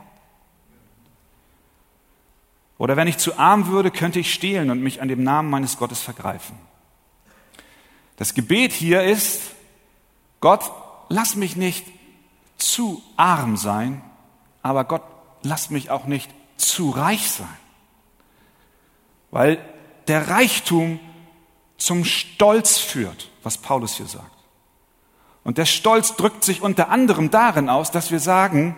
Oder 2.79 2.97
wenn 2.97 3.09
ich 3.09 3.19
zu 3.19 3.39
arm 3.39 3.67
würde, 3.67 3.91
könnte 3.91 4.21
ich 4.21 4.33
stehlen 4.33 4.71
und 4.71 4.81
mich 4.81 5.03
an 5.03 5.09
dem 5.09 5.23
Namen 5.23 5.51
meines 5.51 5.79
Gottes 5.79 6.01
vergreifen. 6.01 6.57
Das 8.17 8.35
Gebet 8.35 8.73
hier 8.73 9.03
ist, 9.03 9.43
Gott, 10.41 10.71
lass 11.09 11.35
mich 11.35 11.57
nicht 11.57 11.87
zu 12.57 13.03
arm 13.17 13.57
sein, 13.57 14.03
aber 14.63 14.85
Gott, 14.85 15.03
lass 15.43 15.71
mich 15.71 15.91
auch 15.91 16.07
nicht 16.07 16.31
zu 16.57 16.91
reich 16.91 17.31
sein. 17.31 17.49
Weil 19.31 19.59
der 20.07 20.29
Reichtum 20.29 21.01
zum 21.77 22.05
Stolz 22.05 22.79
führt, 22.79 23.31
was 23.43 23.59
Paulus 23.59 23.97
hier 23.97 24.07
sagt. 24.07 24.38
Und 25.49 25.57
der 25.57 25.65
Stolz 25.65 26.15
drückt 26.15 26.45
sich 26.45 26.61
unter 26.61 26.91
anderem 26.91 27.31
darin 27.31 27.71
aus, 27.71 27.91
dass 27.91 28.11
wir 28.11 28.21
sagen, 28.21 28.77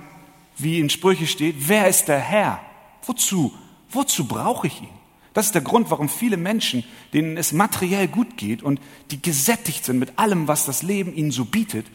wie 0.57 0.79
in 0.79 0.89
Sprüche 0.89 1.27
steht, 1.27 1.67
wer 1.67 1.89
ist 1.89 2.07
der 2.07 2.21
Herr? 2.21 2.61
Wozu? 3.03 3.53
Wozu 3.89 4.29
brauche 4.29 4.69
ich 4.69 4.81
ihn? 4.81 4.95
Das 5.35 5.47
ist 5.47 5.55
der 5.57 5.63
Grund, 5.63 5.91
warum 5.91 6.09
viele 6.09 6.37
Menschen, 6.37 6.85
denen 7.13 7.37
es 7.37 7.51
materiell 7.51 8.07
gut 8.07 8.37
geht 8.37 8.63
und 8.63 8.81
die 9.11 9.21
gesättigt 9.21 9.85
sind 9.85 9.99
mit 9.99 10.17
allem, 10.17 10.47
was 10.47 10.65
das 10.65 10.85
Leben 10.85 11.13
ihnen 11.13 11.33
so 11.33 11.45
bietet, 11.45 11.89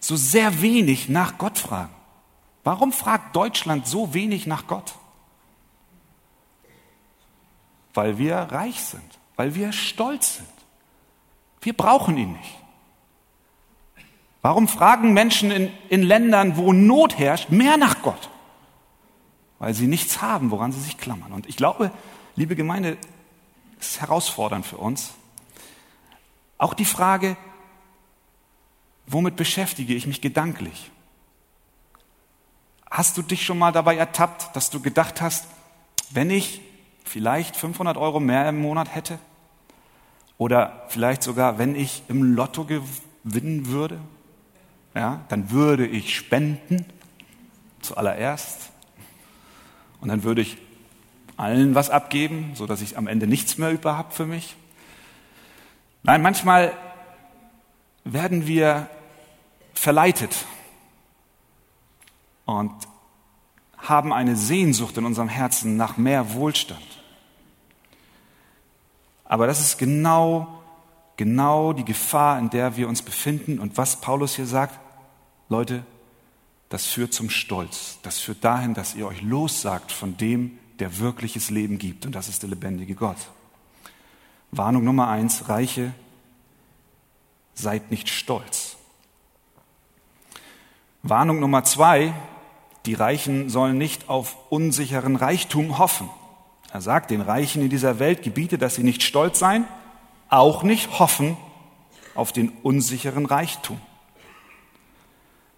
so 0.00 0.16
sehr 0.16 0.62
wenig 0.62 1.10
nach 1.10 1.36
Gott 1.36 1.58
fragen. 1.58 1.92
Warum 2.62 2.92
fragt 2.92 3.36
Deutschland 3.36 3.86
so 3.86 4.14
wenig 4.14 4.46
nach 4.46 4.66
Gott? 4.66 4.94
Weil 7.92 8.16
wir 8.16 8.36
reich 8.36 8.80
sind, 8.80 9.18
weil 9.36 9.54
wir 9.54 9.70
stolz 9.72 10.36
sind. 10.36 10.48
Wir 11.60 11.74
brauchen 11.74 12.16
ihn 12.16 12.32
nicht. 12.32 12.63
Warum 14.44 14.68
fragen 14.68 15.14
Menschen 15.14 15.50
in, 15.50 15.72
in 15.88 16.02
Ländern, 16.02 16.58
wo 16.58 16.74
Not 16.74 17.18
herrscht, 17.18 17.48
mehr 17.48 17.78
nach 17.78 18.02
Gott? 18.02 18.28
Weil 19.58 19.72
sie 19.72 19.86
nichts 19.86 20.20
haben, 20.20 20.50
woran 20.50 20.70
sie 20.70 20.80
sich 20.80 20.98
klammern. 20.98 21.32
Und 21.32 21.48
ich 21.48 21.56
glaube, 21.56 21.90
liebe 22.36 22.54
Gemeinde, 22.54 22.98
es 23.80 23.92
ist 23.92 24.00
herausfordernd 24.02 24.66
für 24.66 24.76
uns. 24.76 25.14
Auch 26.58 26.74
die 26.74 26.84
Frage, 26.84 27.38
Womit 29.06 29.36
beschäftige 29.36 29.94
ich 29.94 30.06
mich 30.06 30.20
gedanklich? 30.20 30.90
Hast 32.90 33.16
du 33.16 33.22
dich 33.22 33.44
schon 33.44 33.58
mal 33.58 33.72
dabei 33.72 33.96
ertappt, 33.96 34.54
dass 34.56 34.70
du 34.70 34.80
gedacht 34.80 35.20
hast, 35.20 35.46
wenn 36.10 36.30
ich 36.30 36.60
vielleicht 37.04 37.56
500 37.56 37.96
Euro 37.96 38.20
mehr 38.20 38.48
im 38.48 38.60
Monat 38.60 38.94
hätte? 38.94 39.18
Oder 40.38 40.84
vielleicht 40.88 41.22
sogar, 41.22 41.58
wenn 41.58 41.74
ich 41.74 42.02
im 42.08 42.34
Lotto 42.34 42.64
gewinnen 42.64 43.66
würde? 43.66 44.00
Ja, 44.94 45.24
dann 45.28 45.50
würde 45.50 45.86
ich 45.86 46.14
spenden, 46.14 46.86
zuallererst. 47.80 48.70
Und 50.00 50.08
dann 50.08 50.22
würde 50.22 50.42
ich 50.42 50.58
allen 51.36 51.74
was 51.74 51.90
abgeben, 51.90 52.52
so 52.54 52.66
dass 52.66 52.80
ich 52.80 52.96
am 52.96 53.06
Ende 53.06 53.26
nichts 53.26 53.58
mehr 53.58 53.72
über 53.72 53.96
habe 53.96 54.12
für 54.12 54.26
mich. 54.26 54.56
Nein, 56.02 56.22
manchmal 56.22 56.72
werden 58.04 58.46
wir 58.46 58.88
verleitet 59.72 60.46
und 62.44 62.72
haben 63.78 64.12
eine 64.12 64.36
Sehnsucht 64.36 64.96
in 64.96 65.04
unserem 65.04 65.28
Herzen 65.28 65.76
nach 65.76 65.96
mehr 65.96 66.34
Wohlstand. 66.34 66.82
Aber 69.24 69.46
das 69.46 69.60
ist 69.60 69.78
genau, 69.78 70.62
genau 71.16 71.72
die 71.72 71.84
Gefahr, 71.84 72.38
in 72.38 72.50
der 72.50 72.76
wir 72.76 72.88
uns 72.88 73.02
befinden. 73.02 73.58
Und 73.58 73.76
was 73.76 74.00
Paulus 74.00 74.36
hier 74.36 74.46
sagt, 74.46 74.78
Leute, 75.48 75.84
das 76.68 76.86
führt 76.86 77.12
zum 77.12 77.30
Stolz. 77.30 77.98
Das 78.02 78.18
führt 78.18 78.42
dahin, 78.44 78.74
dass 78.74 78.94
ihr 78.94 79.06
euch 79.06 79.22
lossagt 79.22 79.92
von 79.92 80.16
dem, 80.16 80.58
der 80.78 80.98
wirkliches 80.98 81.50
Leben 81.50 81.78
gibt. 81.78 82.06
Und 82.06 82.14
das 82.14 82.28
ist 82.28 82.42
der 82.42 82.50
lebendige 82.50 82.94
Gott. 82.94 83.18
Warnung 84.50 84.84
Nummer 84.84 85.08
eins, 85.08 85.48
Reiche 85.48 85.92
seid 87.54 87.90
nicht 87.90 88.08
stolz. 88.08 88.76
Warnung 91.02 91.38
Nummer 91.38 91.64
zwei, 91.64 92.14
die 92.86 92.94
Reichen 92.94 93.50
sollen 93.50 93.78
nicht 93.78 94.08
auf 94.08 94.36
unsicheren 94.50 95.16
Reichtum 95.16 95.78
hoffen. 95.78 96.08
Er 96.72 96.80
sagt 96.80 97.10
den 97.10 97.20
Reichen 97.20 97.62
in 97.62 97.70
dieser 97.70 97.98
Welt, 97.98 98.22
gebiete, 98.22 98.58
dass 98.58 98.74
sie 98.74 98.82
nicht 98.82 99.02
stolz 99.02 99.38
seien, 99.38 99.64
auch 100.28 100.62
nicht 100.62 100.98
hoffen 100.98 101.36
auf 102.14 102.32
den 102.32 102.48
unsicheren 102.62 103.26
Reichtum. 103.26 103.80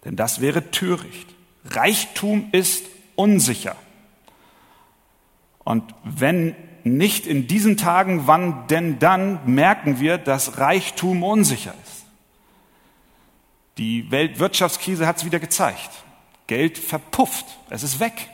Denn 0.07 0.15
das 0.15 0.39
wäre 0.39 0.71
töricht. 0.71 1.27
Reichtum 1.65 2.47
ist 2.53 2.85
unsicher. 3.17 3.75
Und 5.65 5.83
wenn 6.05 6.55
nicht 6.85 7.27
in 7.27 7.47
diesen 7.47 7.75
Tagen, 7.75 8.25
wann 8.25 8.67
denn 8.67 8.99
dann 8.99 9.41
merken 9.53 9.99
wir, 9.99 10.17
dass 10.17 10.59
Reichtum 10.59 11.23
unsicher 11.23 11.73
ist. 11.83 12.05
Die 13.77 14.09
Weltwirtschaftskrise 14.09 15.05
hat 15.05 15.17
es 15.17 15.25
wieder 15.25 15.41
gezeigt. 15.41 15.89
Geld 16.47 16.77
verpufft, 16.77 17.45
es 17.69 17.83
ist 17.83 17.99
weg. 17.99 18.29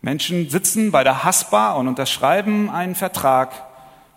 Menschen 0.00 0.48
sitzen 0.48 0.92
bei 0.92 1.02
der 1.02 1.24
Haspa 1.24 1.72
und 1.72 1.88
unterschreiben 1.88 2.70
einen 2.70 2.94
Vertrag 2.94 3.50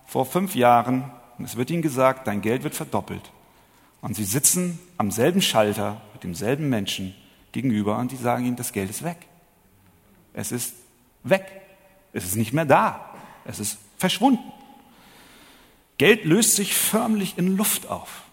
vor 0.05 0.27
fünf 0.27 0.53
Jahren 0.53 1.09
und 1.39 1.45
es 1.45 1.57
wird 1.57 1.71
ihnen 1.71 1.81
gesagt, 1.81 2.27
dein 2.27 2.41
Geld 2.41 2.61
wird 2.61 2.75
verdoppelt. 2.75 3.31
Und 4.01 4.15
sie 4.15 4.25
sitzen 4.25 4.77
am 4.97 5.09
selben 5.09 5.41
Schalter 5.41 5.99
demselben 6.19 6.69
Menschen 6.69 7.15
gegenüber 7.51 7.97
und 7.97 8.11
die 8.11 8.17
sagen 8.17 8.45
ihnen, 8.45 8.55
das 8.55 8.73
Geld 8.73 8.89
ist 8.89 9.03
weg. 9.03 9.17
Es 10.33 10.51
ist 10.51 10.73
weg. 11.23 11.45
Es 12.13 12.25
ist 12.25 12.35
nicht 12.35 12.53
mehr 12.53 12.65
da. 12.65 13.13
Es 13.45 13.59
ist 13.59 13.77
verschwunden. 13.97 14.51
Geld 15.97 16.25
löst 16.25 16.55
sich 16.55 16.73
förmlich 16.75 17.37
in 17.37 17.57
Luft 17.57 17.87
auf. 17.87 18.23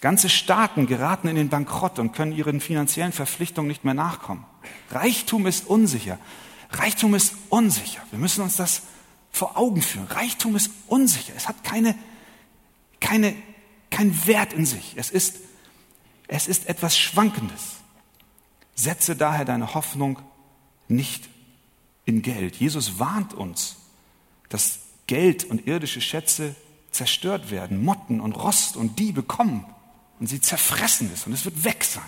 Ganze 0.00 0.28
Staaten 0.28 0.86
geraten 0.86 1.26
in 1.26 1.34
den 1.34 1.48
Bankrott 1.48 1.98
und 1.98 2.12
können 2.12 2.32
ihren 2.32 2.60
finanziellen 2.60 3.12
Verpflichtungen 3.12 3.68
nicht 3.68 3.84
mehr 3.84 3.94
nachkommen. 3.94 4.44
Reichtum 4.90 5.46
ist 5.46 5.66
unsicher. 5.66 6.18
Reichtum 6.70 7.14
ist 7.14 7.34
unsicher. 7.48 8.02
Wir 8.10 8.18
müssen 8.18 8.42
uns 8.42 8.56
das 8.56 8.82
vor 9.32 9.56
Augen 9.56 9.82
führen. 9.82 10.06
Reichtum 10.06 10.54
ist 10.54 10.70
unsicher. 10.86 11.32
Es 11.36 11.48
hat 11.48 11.64
keine, 11.64 11.96
keine, 13.00 13.34
keinen 13.90 14.26
Wert 14.26 14.52
in 14.52 14.66
sich. 14.66 14.94
Es 14.96 15.10
ist, 15.10 15.36
es 16.28 16.46
ist 16.46 16.68
etwas 16.68 16.96
Schwankendes. 16.96 17.76
Setze 18.74 19.16
daher 19.16 19.44
deine 19.44 19.74
Hoffnung 19.74 20.20
nicht 20.86 21.28
in 22.04 22.22
Geld. 22.22 22.56
Jesus 22.56 22.98
warnt 22.98 23.34
uns, 23.34 23.76
dass 24.48 24.80
Geld 25.06 25.44
und 25.44 25.66
irdische 25.66 26.00
Schätze 26.00 26.54
zerstört 26.90 27.50
werden, 27.50 27.84
Motten 27.84 28.20
und 28.20 28.32
Rost 28.32 28.76
und 28.76 28.98
Diebe 28.98 29.22
kommen. 29.22 29.66
und 30.20 30.26
sie 30.26 30.40
zerfressen 30.40 31.12
ist 31.12 31.28
und 31.28 31.32
es 31.32 31.44
wird 31.44 31.62
weg 31.62 31.84
sein. 31.84 32.02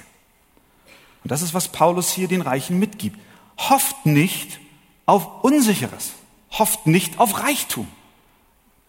Und 1.23 1.31
das 1.31 1.43
ist, 1.43 1.55
was 1.55 1.69
Paulus 1.69 2.11
hier 2.11 2.27
den 2.27 2.41
Reichen 2.41 2.79
mitgibt. 2.79 3.19
Hofft 3.57 4.05
nicht 4.05 4.59
auf 5.07 5.45
Unsicheres. 5.45 6.13
Hofft 6.51 6.87
nicht 6.87 7.21
auf 7.21 7.41
Reichtum, 7.43 7.87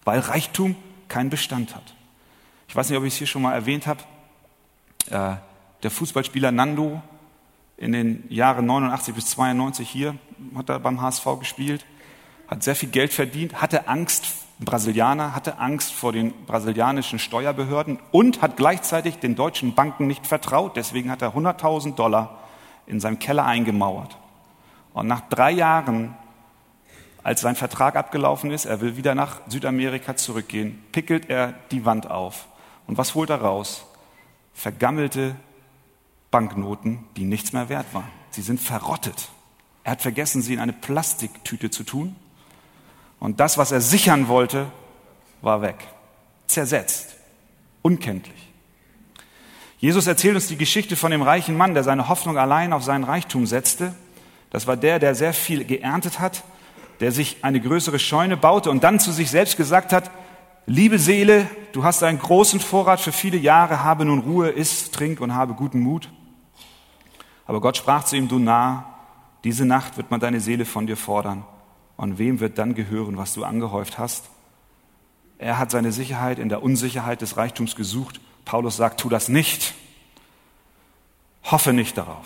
weil 0.03 0.19
Reichtum 0.19 0.75
keinen 1.07 1.29
Bestand 1.29 1.75
hat. 1.75 1.93
Ich 2.67 2.75
weiß 2.75 2.89
nicht, 2.89 2.97
ob 2.97 3.03
ich 3.03 3.13
es 3.13 3.19
hier 3.19 3.27
schon 3.27 3.43
mal 3.43 3.53
erwähnt 3.53 3.85
habe. 3.85 4.03
Äh, 5.09 5.35
der 5.83 5.91
Fußballspieler 5.91 6.51
Nando 6.51 7.01
in 7.77 7.93
den 7.93 8.23
Jahren 8.29 8.65
89 8.65 9.15
bis 9.15 9.25
92 9.31 9.89
hier 9.89 10.15
hat 10.55 10.69
er 10.69 10.79
beim 10.79 11.01
HSV 11.01 11.25
gespielt, 11.39 11.85
hat 12.47 12.63
sehr 12.63 12.75
viel 12.75 12.89
Geld 12.89 13.11
verdient, 13.11 13.61
hatte 13.61 13.87
Angst, 13.87 14.25
Brasilianer, 14.59 15.33
hatte 15.33 15.57
Angst 15.57 15.91
vor 15.91 16.11
den 16.11 16.45
brasilianischen 16.45 17.17
Steuerbehörden 17.17 17.99
und 18.11 18.43
hat 18.43 18.57
gleichzeitig 18.57 19.17
den 19.17 19.35
deutschen 19.35 19.73
Banken 19.73 20.05
nicht 20.05 20.27
vertraut. 20.27 20.77
Deswegen 20.77 21.09
hat 21.09 21.23
er 21.23 21.35
100.000 21.35 21.95
Dollar 21.95 22.39
in 22.85 22.99
seinem 22.99 23.17
Keller 23.17 23.45
eingemauert. 23.45 24.17
Und 24.93 25.07
nach 25.07 25.21
drei 25.21 25.51
Jahren, 25.51 26.15
als 27.23 27.41
sein 27.41 27.55
Vertrag 27.55 27.95
abgelaufen 27.95 28.51
ist, 28.51 28.65
er 28.65 28.81
will 28.81 28.97
wieder 28.97 29.15
nach 29.15 29.41
Südamerika 29.47 30.15
zurückgehen, 30.15 30.83
pickelt 30.91 31.29
er 31.29 31.53
die 31.71 31.85
Wand 31.85 32.11
auf. 32.11 32.47
Und 32.85 32.99
was 32.99 33.15
holt 33.15 33.31
er 33.31 33.41
raus? 33.41 33.85
Vergammelte 34.53 35.35
Banknoten, 36.29 37.03
die 37.17 37.25
nichts 37.25 37.53
mehr 37.53 37.69
wert 37.69 37.93
waren. 37.93 38.09
Sie 38.31 38.41
sind 38.41 38.59
verrottet. 38.59 39.29
Er 39.83 39.93
hat 39.93 40.01
vergessen, 40.01 40.41
sie 40.41 40.53
in 40.53 40.59
eine 40.59 40.73
Plastiktüte 40.73 41.69
zu 41.69 41.83
tun. 41.83 42.15
Und 43.19 43.39
das, 43.39 43.57
was 43.57 43.71
er 43.71 43.81
sichern 43.81 44.27
wollte, 44.27 44.67
war 45.41 45.61
weg. 45.61 45.87
Zersetzt. 46.47 47.15
Unkenntlich. 47.81 48.51
Jesus 49.79 50.05
erzählt 50.05 50.35
uns 50.35 50.47
die 50.47 50.57
Geschichte 50.57 50.95
von 50.95 51.11
dem 51.11 51.23
reichen 51.23 51.57
Mann, 51.57 51.73
der 51.73 51.83
seine 51.83 52.07
Hoffnung 52.07 52.37
allein 52.37 52.71
auf 52.71 52.83
seinen 52.83 53.03
Reichtum 53.03 53.47
setzte. 53.47 53.95
Das 54.51 54.67
war 54.67 54.77
der, 54.77 54.99
der 54.99 55.15
sehr 55.15 55.33
viel 55.33 55.65
geerntet 55.65 56.19
hat, 56.19 56.43
der 56.99 57.11
sich 57.11 57.37
eine 57.41 57.59
größere 57.59 57.97
Scheune 57.97 58.37
baute 58.37 58.69
und 58.69 58.83
dann 58.83 58.99
zu 58.99 59.11
sich 59.11 59.31
selbst 59.31 59.57
gesagt 59.57 59.91
hat, 59.91 60.11
liebe 60.65 60.99
Seele, 60.99 61.49
du 61.73 61.83
hast 61.83 62.03
einen 62.03 62.19
großen 62.19 62.59
Vorrat 62.59 62.99
für 62.99 63.11
viele 63.11 63.37
Jahre, 63.37 63.83
habe 63.83 64.05
nun 64.05 64.19
Ruhe, 64.19 64.49
iss, 64.49 64.91
trink 64.91 65.21
und 65.21 65.35
habe 65.35 65.53
guten 65.53 65.79
Mut. 65.79 66.09
Aber 67.45 67.61
Gott 67.61 67.77
sprach 67.77 68.05
zu 68.05 68.15
ihm, 68.15 68.27
du 68.27 68.39
Narr, 68.39 68.85
diese 69.43 69.65
Nacht 69.65 69.97
wird 69.97 70.11
man 70.11 70.19
deine 70.19 70.39
Seele 70.39 70.65
von 70.65 70.87
dir 70.87 70.97
fordern. 70.97 71.43
Und 71.97 72.17
wem 72.17 72.39
wird 72.39 72.57
dann 72.57 72.75
gehören, 72.75 73.17
was 73.17 73.33
du 73.33 73.43
angehäuft 73.43 73.97
hast? 73.97 74.29
Er 75.37 75.57
hat 75.57 75.71
seine 75.71 75.91
Sicherheit 75.91 76.39
in 76.39 76.49
der 76.49 76.63
Unsicherheit 76.63 77.21
des 77.21 77.37
Reichtums 77.37 77.75
gesucht. 77.75 78.21
Paulus 78.45 78.77
sagt, 78.77 78.99
tu 78.99 79.09
das 79.09 79.27
nicht. 79.27 79.73
Hoffe 81.43 81.73
nicht 81.73 81.97
darauf, 81.97 82.25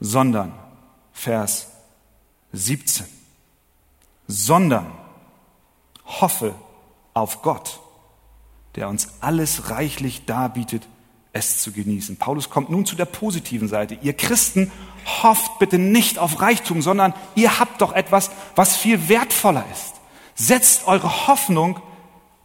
sondern, 0.00 0.52
Vers 1.12 1.70
17, 2.52 3.06
sondern 4.26 4.90
hoffe 6.04 6.54
auf 7.14 7.42
Gott, 7.42 7.80
der 8.76 8.88
uns 8.88 9.14
alles 9.20 9.70
reichlich 9.70 10.24
darbietet 10.24 10.86
es 11.32 11.62
zu 11.62 11.72
genießen. 11.72 12.16
Paulus 12.16 12.50
kommt 12.50 12.70
nun 12.70 12.84
zu 12.84 12.94
der 12.94 13.06
positiven 13.06 13.68
Seite. 13.68 13.98
Ihr 14.02 14.12
Christen 14.12 14.70
hofft 15.22 15.58
bitte 15.58 15.78
nicht 15.78 16.18
auf 16.18 16.40
Reichtum, 16.40 16.82
sondern 16.82 17.14
ihr 17.34 17.58
habt 17.58 17.80
doch 17.80 17.92
etwas, 17.92 18.30
was 18.54 18.76
viel 18.76 19.08
wertvoller 19.08 19.64
ist. 19.72 19.94
Setzt 20.34 20.86
eure 20.86 21.26
Hoffnung 21.26 21.80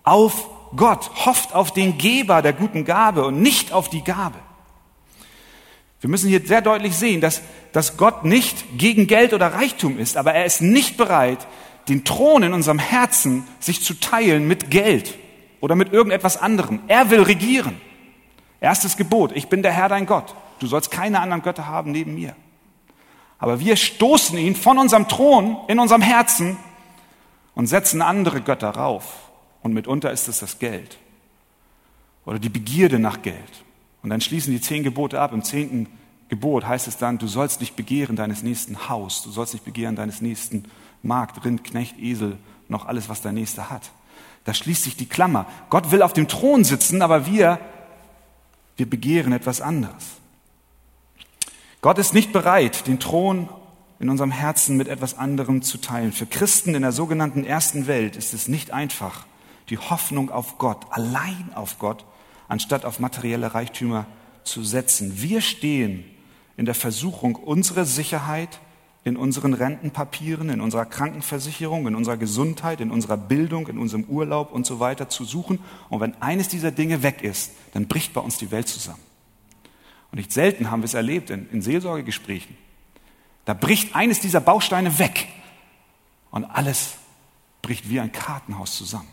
auf 0.03 0.49
Gott. 0.75 1.25
Hofft 1.25 1.53
auf 1.53 1.71
den 1.71 1.97
Geber 1.97 2.41
der 2.41 2.53
guten 2.53 2.85
Gabe 2.85 3.25
und 3.25 3.41
nicht 3.41 3.73
auf 3.73 3.89
die 3.89 4.03
Gabe. 4.03 4.37
Wir 5.99 6.09
müssen 6.09 6.29
hier 6.29 6.45
sehr 6.45 6.61
deutlich 6.61 6.95
sehen, 6.95 7.21
dass, 7.21 7.41
dass 7.73 7.97
Gott 7.97 8.23
nicht 8.23 8.77
gegen 8.77 9.07
Geld 9.07 9.33
oder 9.33 9.53
Reichtum 9.53 9.97
ist, 9.97 10.15
aber 10.15 10.33
er 10.33 10.45
ist 10.45 10.61
nicht 10.61 10.95
bereit, 10.95 11.47
den 11.87 12.03
Thron 12.03 12.43
in 12.43 12.53
unserem 12.53 12.79
Herzen 12.79 13.47
sich 13.59 13.83
zu 13.83 13.93
teilen 13.93 14.47
mit 14.47 14.69
Geld 14.69 15.17
oder 15.61 15.75
mit 15.75 15.93
irgendetwas 15.93 16.37
anderem. 16.37 16.79
Er 16.87 17.09
will 17.09 17.21
regieren. 17.21 17.79
Erstes 18.59 18.97
Gebot, 18.97 19.31
ich 19.35 19.47
bin 19.47 19.61
der 19.61 19.71
Herr 19.71 19.89
dein 19.89 20.05
Gott. 20.05 20.35
Du 20.59 20.67
sollst 20.67 20.91
keine 20.91 21.19
anderen 21.19 21.43
Götter 21.43 21.67
haben 21.67 21.91
neben 21.91 22.15
mir. 22.15 22.35
Aber 23.39 23.59
wir 23.59 23.75
stoßen 23.75 24.37
ihn 24.37 24.55
von 24.55 24.77
unserem 24.77 25.07
Thron 25.07 25.57
in 25.67 25.79
unserem 25.79 26.01
Herzen 26.01 26.57
und 27.53 27.67
setzen 27.67 28.01
andere 28.01 28.41
Götter 28.41 28.69
rauf. 28.69 29.29
Und 29.61 29.73
mitunter 29.73 30.11
ist 30.11 30.27
es 30.27 30.39
das 30.39 30.59
Geld 30.59 30.97
oder 32.25 32.39
die 32.39 32.49
Begierde 32.49 32.99
nach 32.99 33.21
Geld. 33.21 33.63
Und 34.03 34.09
dann 34.09 34.21
schließen 34.21 34.53
die 34.53 34.61
zehn 34.61 34.83
Gebote 34.83 35.19
ab. 35.19 35.33
Im 35.33 35.43
zehnten 35.43 35.87
Gebot 36.29 36.65
heißt 36.65 36.87
es 36.87 36.97
dann, 36.97 37.17
du 37.17 37.27
sollst 37.27 37.61
nicht 37.61 37.75
begehren 37.75 38.15
deines 38.15 38.43
nächsten 38.43 38.89
Haus, 38.89 39.23
du 39.23 39.31
sollst 39.31 39.53
nicht 39.53 39.65
begehren 39.65 39.95
deines 39.95 40.21
nächsten 40.21 40.65
Markt, 41.03 41.43
Rind, 41.45 41.63
Knecht, 41.63 41.97
Esel, 41.99 42.37
noch 42.67 42.85
alles, 42.85 43.09
was 43.09 43.21
der 43.21 43.31
Nächste 43.31 43.69
hat. 43.69 43.91
Da 44.43 44.53
schließt 44.53 44.83
sich 44.83 44.95
die 44.95 45.07
Klammer. 45.07 45.45
Gott 45.69 45.91
will 45.91 46.01
auf 46.01 46.13
dem 46.13 46.27
Thron 46.27 46.63
sitzen, 46.63 47.01
aber 47.01 47.25
wir 47.25 47.59
wir 48.77 48.89
begehren 48.89 49.33
etwas 49.33 49.59
anderes. 49.59 50.05
Gott 51.81 51.97
ist 51.97 52.13
nicht 52.13 52.31
bereit, 52.31 52.87
den 52.87 52.99
Thron 52.99 53.49
in 53.99 54.09
unserem 54.09 54.31
Herzen 54.31 54.77
mit 54.77 54.87
etwas 54.87 55.17
anderem 55.17 55.63
zu 55.63 55.79
teilen. 55.79 56.11
Für 56.11 56.27
Christen 56.27 56.75
in 56.75 56.83
der 56.83 56.91
sogenannten 56.91 57.43
ersten 57.43 57.87
Welt 57.87 58.15
ist 58.15 58.33
es 58.33 58.47
nicht 58.47 58.71
einfach, 58.71 59.25
die 59.69 59.79
Hoffnung 59.79 60.29
auf 60.29 60.59
Gott, 60.59 60.85
allein 60.91 61.51
auf 61.55 61.79
Gott, 61.79 62.05
anstatt 62.47 62.85
auf 62.85 62.99
materielle 62.99 63.53
Reichtümer 63.53 64.05
zu 64.43 64.63
setzen. 64.63 65.21
Wir 65.21 65.41
stehen 65.41 66.05
in 66.55 66.65
der 66.65 66.75
Versuchung, 66.75 67.35
unsere 67.35 67.85
Sicherheit 67.85 68.59
in 69.07 69.15
unseren 69.15 69.53
Rentenpapieren, 69.53 70.49
in 70.49 70.59
unserer 70.59 70.85
Krankenversicherung, 70.85 71.87
in 71.87 71.95
unserer 71.95 72.17
Gesundheit, 72.17 72.81
in 72.81 72.91
unserer 72.91 73.15
Bildung, 73.15 73.67
in 73.67 73.77
unserem 73.77 74.03
Urlaub 74.03 74.51
und 74.51 74.65
so 74.65 74.79
weiter 74.79 75.07
zu 75.07 75.23
suchen. 75.23 75.59
Und 75.89 76.01
wenn 76.01 76.21
eines 76.21 76.49
dieser 76.49 76.71
Dinge 76.71 77.03
weg 77.03 77.23
ist, 77.23 77.53
dann 77.73 77.87
bricht 77.87 78.13
bei 78.13 78.21
uns 78.21 78.37
die 78.37 78.51
Welt 78.51 78.67
zusammen. 78.67 79.01
Und 80.11 80.17
nicht 80.17 80.33
selten 80.33 80.71
haben 80.71 80.81
wir 80.81 80.85
es 80.85 80.93
erlebt 80.93 81.29
in, 81.29 81.49
in 81.51 81.61
Seelsorgegesprächen. 81.61 82.57
Da 83.45 83.53
bricht 83.53 83.95
eines 83.95 84.19
dieser 84.19 84.41
Bausteine 84.41 84.99
weg 84.99 85.29
und 86.31 86.43
alles 86.43 86.95
bricht 87.61 87.89
wie 87.89 88.01
ein 88.01 88.11
Kartenhaus 88.11 88.75
zusammen. 88.75 89.07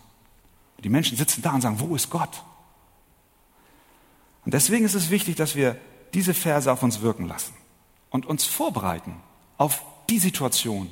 Die 0.83 0.89
Menschen 0.89 1.17
sitzen 1.17 1.41
da 1.41 1.55
und 1.55 1.61
sagen, 1.61 1.79
wo 1.79 1.95
ist 1.95 2.11
Gott? 2.11 2.43
Und 4.45 4.53
deswegen 4.53 4.85
ist 4.85 4.95
es 4.95 5.11
wichtig, 5.11 5.37
dass 5.37 5.55
wir 5.55 5.77
diese 6.13 6.35
Verse 6.35 6.71
auf 6.71 6.83
uns 6.83 7.01
wirken 7.01 7.27
lassen 7.27 7.55
und 8.11 8.27
uns 8.27 8.45
vorbereiten 8.45 9.15
auf 9.59 9.83
die 10.11 10.19
Situation, 10.19 10.91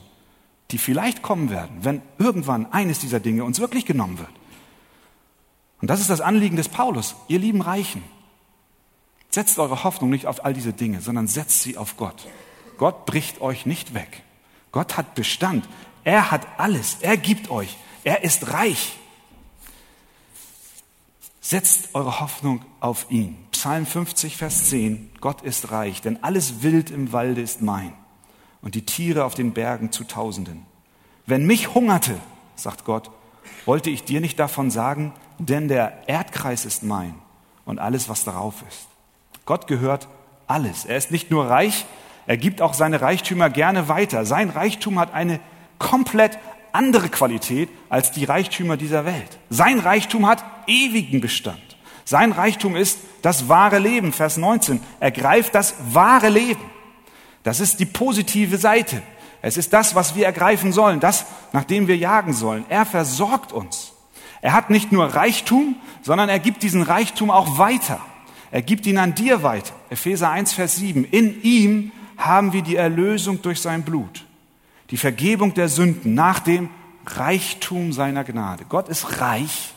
die 0.71 0.79
vielleicht 0.79 1.23
kommen 1.23 1.51
werden, 1.51 1.79
wenn 1.83 2.03
irgendwann 2.19 2.73
eines 2.73 2.99
dieser 2.99 3.21
Dinge 3.21 3.45
uns 3.45 3.61
wirklich 3.61 3.85
genommen 3.85 4.19
wird. 4.19 4.31
Und 5.81 5.89
das 5.89 6.01
ist 6.01 6.11
das 6.11 6.21
Anliegen 6.21 6.57
des 6.57 6.69
Paulus. 6.69 7.17
Ihr 7.29 7.39
lieben 7.39 7.61
Reichen, 7.61 8.03
setzt 9.31 9.59
eure 9.59 9.85
Hoffnung 9.85 10.11
nicht 10.11 10.27
auf 10.27 10.45
all 10.45 10.55
diese 10.55 10.73
Dinge, 10.73 11.01
sondern 11.01 11.27
setzt 11.27 11.63
sie 11.63 11.77
auf 11.77 11.97
Gott. 11.97 12.27
Gott 12.79 13.05
bricht 13.05 13.41
euch 13.41 13.67
nicht 13.67 13.95
weg. 13.95 14.23
Gott 14.71 14.97
hat 14.97 15.15
Bestand. 15.15 15.69
Er 16.05 16.31
hat 16.31 16.47
alles. 16.59 16.99
Er 17.01 17.17
gibt 17.17 17.51
euch. 17.51 17.77
Er 18.05 18.25
ist 18.25 18.53
reich. 18.53 18.97
Setzt 21.41 21.95
eure 21.95 22.21
Hoffnung 22.21 22.65
auf 22.81 23.07
ihn. 23.11 23.37
Psalm 23.51 23.85
50, 23.85 24.37
Vers 24.37 24.71
10. 24.71 25.11
Gott 25.21 25.43
ist 25.43 25.71
reich, 25.71 26.01
denn 26.01 26.23
alles 26.23 26.63
Wild 26.63 26.91
im 26.91 27.13
Walde 27.13 27.43
ist 27.43 27.61
mein 27.61 27.93
und 28.63 28.75
die 28.75 28.87
Tiere 28.87 29.25
auf 29.25 29.35
den 29.35 29.53
Bergen 29.53 29.93
zu 29.93 30.05
Tausenden. 30.05 30.65
Wenn 31.27 31.47
mich 31.47 31.75
hungerte, 31.75 32.19
sagt 32.57 32.85
Gott, 32.85 33.11
wollte 33.67 33.91
ich 33.91 34.05
dir 34.05 34.21
nicht 34.21 34.39
davon 34.39 34.71
sagen, 34.71 35.13
denn 35.39 35.69
der 35.69 36.09
Erdkreis 36.09 36.65
ist 36.65 36.83
mein 36.83 37.15
und 37.65 37.79
alles, 37.79 38.09
was 38.09 38.25
darauf 38.25 38.63
ist. 38.69 38.87
Gott 39.45 39.67
gehört 39.67 40.09
alles. 40.47 40.85
Er 40.85 40.97
ist 40.97 41.11
nicht 41.11 41.31
nur 41.31 41.49
reich, 41.49 41.85
er 42.27 42.37
gibt 42.37 42.63
auch 42.63 42.75
seine 42.75 43.01
Reichtümer 43.01 43.51
gerne 43.51 43.89
weiter. 43.89 44.25
Sein 44.25 44.51
Reichtum 44.51 44.99
hat 44.99 45.13
eine 45.13 45.41
komplett 45.79 46.39
andere 46.73 47.09
Qualität 47.09 47.69
als 47.89 48.13
die 48.13 48.25
Reichtümer 48.25 48.77
dieser 48.77 49.05
Welt. 49.05 49.39
Sein 49.51 49.81
Reichtum 49.81 50.27
hat 50.27 50.45
ewigen 50.67 51.21
Bestand. 51.21 51.61
Sein 52.05 52.33
Reichtum 52.33 52.77
ist 52.77 52.99
das 53.23 53.49
wahre 53.49 53.79
Leben. 53.79 54.13
Vers 54.13 54.37
19. 54.37 54.81
Er 55.01 55.11
greift 55.11 55.55
das 55.55 55.75
wahre 55.91 56.29
Leben. 56.29 56.63
Das 57.43 57.61
ist 57.61 57.81
die 57.81 57.87
positive 57.87 58.59
Seite. 58.59 59.03
Es 59.41 59.57
ist 59.57 59.73
das, 59.73 59.95
was 59.95 60.15
wir 60.15 60.27
ergreifen 60.27 60.73
sollen, 60.73 61.01
das, 61.01 61.27
nach 61.53 61.65
dem 61.65 61.89
wir 61.89 61.97
jagen 61.97 62.33
sollen. 62.33 62.65
Er 62.69 62.87
versorgt 62.87 63.53
uns. 63.53 63.93
Er 64.41 64.53
hat 64.53 64.71
nicht 64.71 64.93
nur 64.93 65.07
Reichtum, 65.07 65.77
sondern 66.03 66.29
er 66.29 66.39
gibt 66.39 66.63
diesen 66.63 66.83
Reichtum 66.83 67.31
auch 67.31 67.59
weiter. 67.59 68.01
Er 68.51 68.63
gibt 68.63 68.87
ihn 68.87 68.99
an 68.99 69.15
dir 69.15 69.43
weiter. 69.43 69.75
Epheser 69.91 70.31
1, 70.31 70.53
Vers 70.53 70.77
7. 70.77 71.05
In 71.05 71.43
ihm 71.43 71.93
haben 72.17 72.53
wir 72.53 72.63
die 72.63 72.77
Erlösung 72.77 73.43
durch 73.43 73.61
sein 73.61 73.83
Blut, 73.83 74.25
die 74.91 74.97
Vergebung 74.97 75.55
der 75.55 75.69
Sünden 75.69 76.15
nach 76.15 76.41
dem 76.41 76.71
Reichtum 77.07 77.93
seiner 77.93 78.23
Gnade. 78.25 78.65
Gott 78.69 78.89
ist 78.89 79.21
reich, 79.21 79.73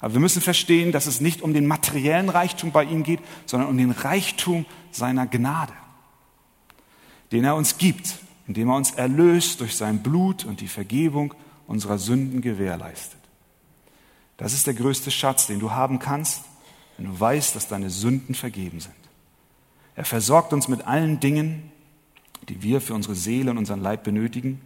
Aber 0.00 0.12
wir 0.12 0.20
müssen 0.20 0.42
verstehen, 0.42 0.92
dass 0.92 1.06
es 1.06 1.22
nicht 1.22 1.40
um 1.40 1.54
den 1.54 1.66
materiellen 1.66 2.28
Reichtum 2.28 2.72
bei 2.72 2.84
ihm 2.84 3.02
geht, 3.02 3.20
sondern 3.46 3.70
um 3.70 3.78
den 3.78 3.90
Reichtum 3.90 4.66
seiner 4.90 5.26
Gnade, 5.26 5.72
den 7.32 7.44
er 7.44 7.56
uns 7.56 7.78
gibt, 7.78 8.18
indem 8.46 8.68
er 8.68 8.76
uns 8.76 8.92
erlöst 8.92 9.60
durch 9.60 9.76
sein 9.76 10.02
Blut 10.02 10.44
und 10.44 10.60
die 10.60 10.68
Vergebung 10.68 11.34
unserer 11.66 11.98
Sünden 11.98 12.40
gewährleistet. 12.40 13.20
Das 14.36 14.52
ist 14.52 14.66
der 14.66 14.74
größte 14.74 15.10
Schatz, 15.10 15.46
den 15.46 15.60
du 15.60 15.70
haben 15.70 15.98
kannst, 15.98 16.44
wenn 16.96 17.06
du 17.06 17.18
weißt, 17.18 17.56
dass 17.56 17.68
deine 17.68 17.90
Sünden 17.90 18.34
vergeben 18.34 18.80
sind. 18.80 18.94
Er 19.96 20.04
versorgt 20.04 20.52
uns 20.52 20.68
mit 20.68 20.86
allen 20.86 21.20
Dingen, 21.20 21.70
die 22.48 22.62
wir 22.62 22.80
für 22.80 22.94
unsere 22.94 23.14
Seele 23.14 23.50
und 23.50 23.58
unseren 23.58 23.80
Leib 23.80 24.04
benötigen, 24.04 24.60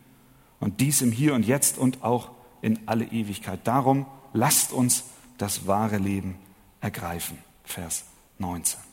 und 0.60 0.80
dies 0.80 1.02
im 1.02 1.12
Hier 1.12 1.34
und 1.34 1.46
Jetzt 1.46 1.78
und 1.78 2.02
auch 2.02 2.32
in 2.62 2.80
alle 2.86 3.04
Ewigkeit. 3.04 3.60
Darum 3.64 4.06
lasst 4.32 4.72
uns 4.72 5.04
das 5.36 5.66
wahre 5.66 5.98
Leben 5.98 6.34
ergreifen. 6.80 7.38
Vers 7.64 8.04
19. 8.38 8.87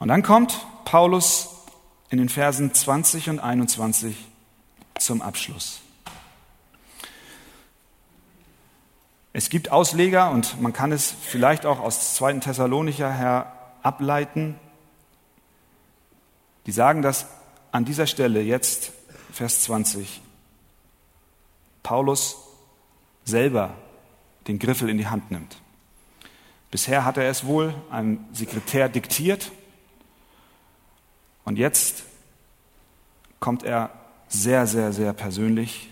Und 0.00 0.08
dann 0.08 0.22
kommt 0.22 0.66
Paulus 0.86 1.50
in 2.08 2.16
den 2.18 2.30
Versen 2.30 2.72
20 2.72 3.28
und 3.28 3.38
21 3.38 4.16
zum 4.98 5.20
Abschluss. 5.20 5.80
Es 9.34 9.50
gibt 9.50 9.70
Ausleger 9.70 10.30
und 10.30 10.60
man 10.60 10.72
kann 10.72 10.90
es 10.90 11.12
vielleicht 11.12 11.66
auch 11.66 11.78
aus 11.78 12.14
2. 12.14 12.40
Thessalonicher 12.40 13.12
her 13.12 13.52
ableiten, 13.82 14.58
die 16.64 16.72
sagen, 16.72 17.02
dass 17.02 17.26
an 17.70 17.84
dieser 17.84 18.06
Stelle 18.06 18.40
jetzt, 18.40 18.92
Vers 19.32 19.62
20, 19.64 20.22
Paulus 21.82 22.38
selber 23.24 23.74
den 24.48 24.58
Griffel 24.58 24.88
in 24.88 24.96
die 24.96 25.08
Hand 25.08 25.30
nimmt. 25.30 25.58
Bisher 26.70 27.04
hat 27.04 27.18
er 27.18 27.28
es 27.28 27.44
wohl 27.44 27.74
einem 27.90 28.24
Sekretär 28.32 28.88
diktiert 28.88 29.52
und 31.44 31.58
jetzt 31.58 32.04
kommt 33.38 33.62
er 33.62 33.90
sehr, 34.28 34.66
sehr, 34.66 34.92
sehr 34.92 35.12
persönlich, 35.12 35.88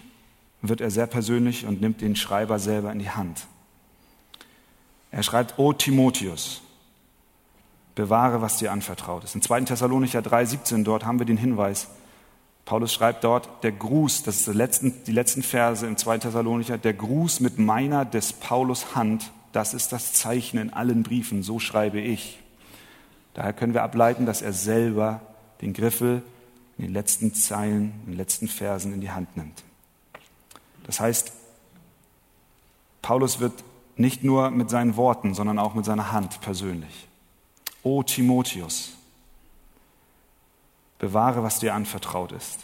wird 0.62 0.80
er 0.80 0.90
sehr 0.90 1.06
persönlich 1.06 1.66
und 1.66 1.80
nimmt 1.80 2.00
den 2.00 2.16
Schreiber 2.16 2.58
selber 2.58 2.92
in 2.92 2.98
die 2.98 3.10
Hand. 3.10 3.46
Er 5.10 5.22
schreibt, 5.22 5.58
O 5.58 5.72
Timotheus, 5.72 6.60
bewahre, 7.94 8.40
was 8.40 8.58
dir 8.58 8.70
anvertraut 8.70 9.24
ist. 9.24 9.34
In 9.34 9.42
2. 9.42 9.62
Thessalonicher 9.62 10.22
3, 10.22 10.44
17, 10.44 10.84
dort 10.84 11.04
haben 11.04 11.18
wir 11.18 11.26
den 11.26 11.36
Hinweis. 11.36 11.88
Paulus 12.64 12.92
schreibt 12.92 13.24
dort, 13.24 13.64
der 13.64 13.72
Gruß, 13.72 14.24
das 14.24 14.36
ist 14.36 14.46
die 14.46 14.52
letzten, 14.52 15.04
die 15.04 15.12
letzten 15.12 15.42
Verse 15.42 15.86
im 15.86 15.96
2. 15.96 16.18
Thessalonicher, 16.18 16.78
der 16.78 16.92
Gruß 16.92 17.40
mit 17.40 17.58
meiner 17.58 18.04
des 18.04 18.34
Paulus 18.34 18.94
Hand, 18.94 19.32
das 19.52 19.72
ist 19.74 19.90
das 19.90 20.12
Zeichen 20.12 20.58
in 20.58 20.72
allen 20.72 21.02
Briefen, 21.02 21.42
so 21.42 21.58
schreibe 21.58 21.98
ich. 21.98 22.38
Daher 23.32 23.54
können 23.54 23.72
wir 23.72 23.82
ableiten, 23.82 24.26
dass 24.26 24.42
er 24.42 24.52
selber 24.52 25.22
den 25.60 25.72
Griffel 25.72 26.22
in 26.76 26.84
den 26.84 26.92
letzten 26.92 27.34
Zeilen, 27.34 27.92
in 28.04 28.12
den 28.12 28.16
letzten 28.16 28.48
Versen 28.48 28.92
in 28.92 29.00
die 29.00 29.10
Hand 29.10 29.36
nimmt. 29.36 29.64
Das 30.84 31.00
heißt, 31.00 31.32
Paulus 33.02 33.40
wird 33.40 33.64
nicht 33.96 34.22
nur 34.22 34.50
mit 34.50 34.70
seinen 34.70 34.96
Worten, 34.96 35.34
sondern 35.34 35.58
auch 35.58 35.74
mit 35.74 35.84
seiner 35.84 36.12
Hand 36.12 36.40
persönlich 36.40 37.08
O 37.82 38.02
Timotheus, 38.02 38.92
bewahre, 40.98 41.42
was 41.42 41.60
dir 41.60 41.74
anvertraut 41.74 42.32
ist 42.32 42.58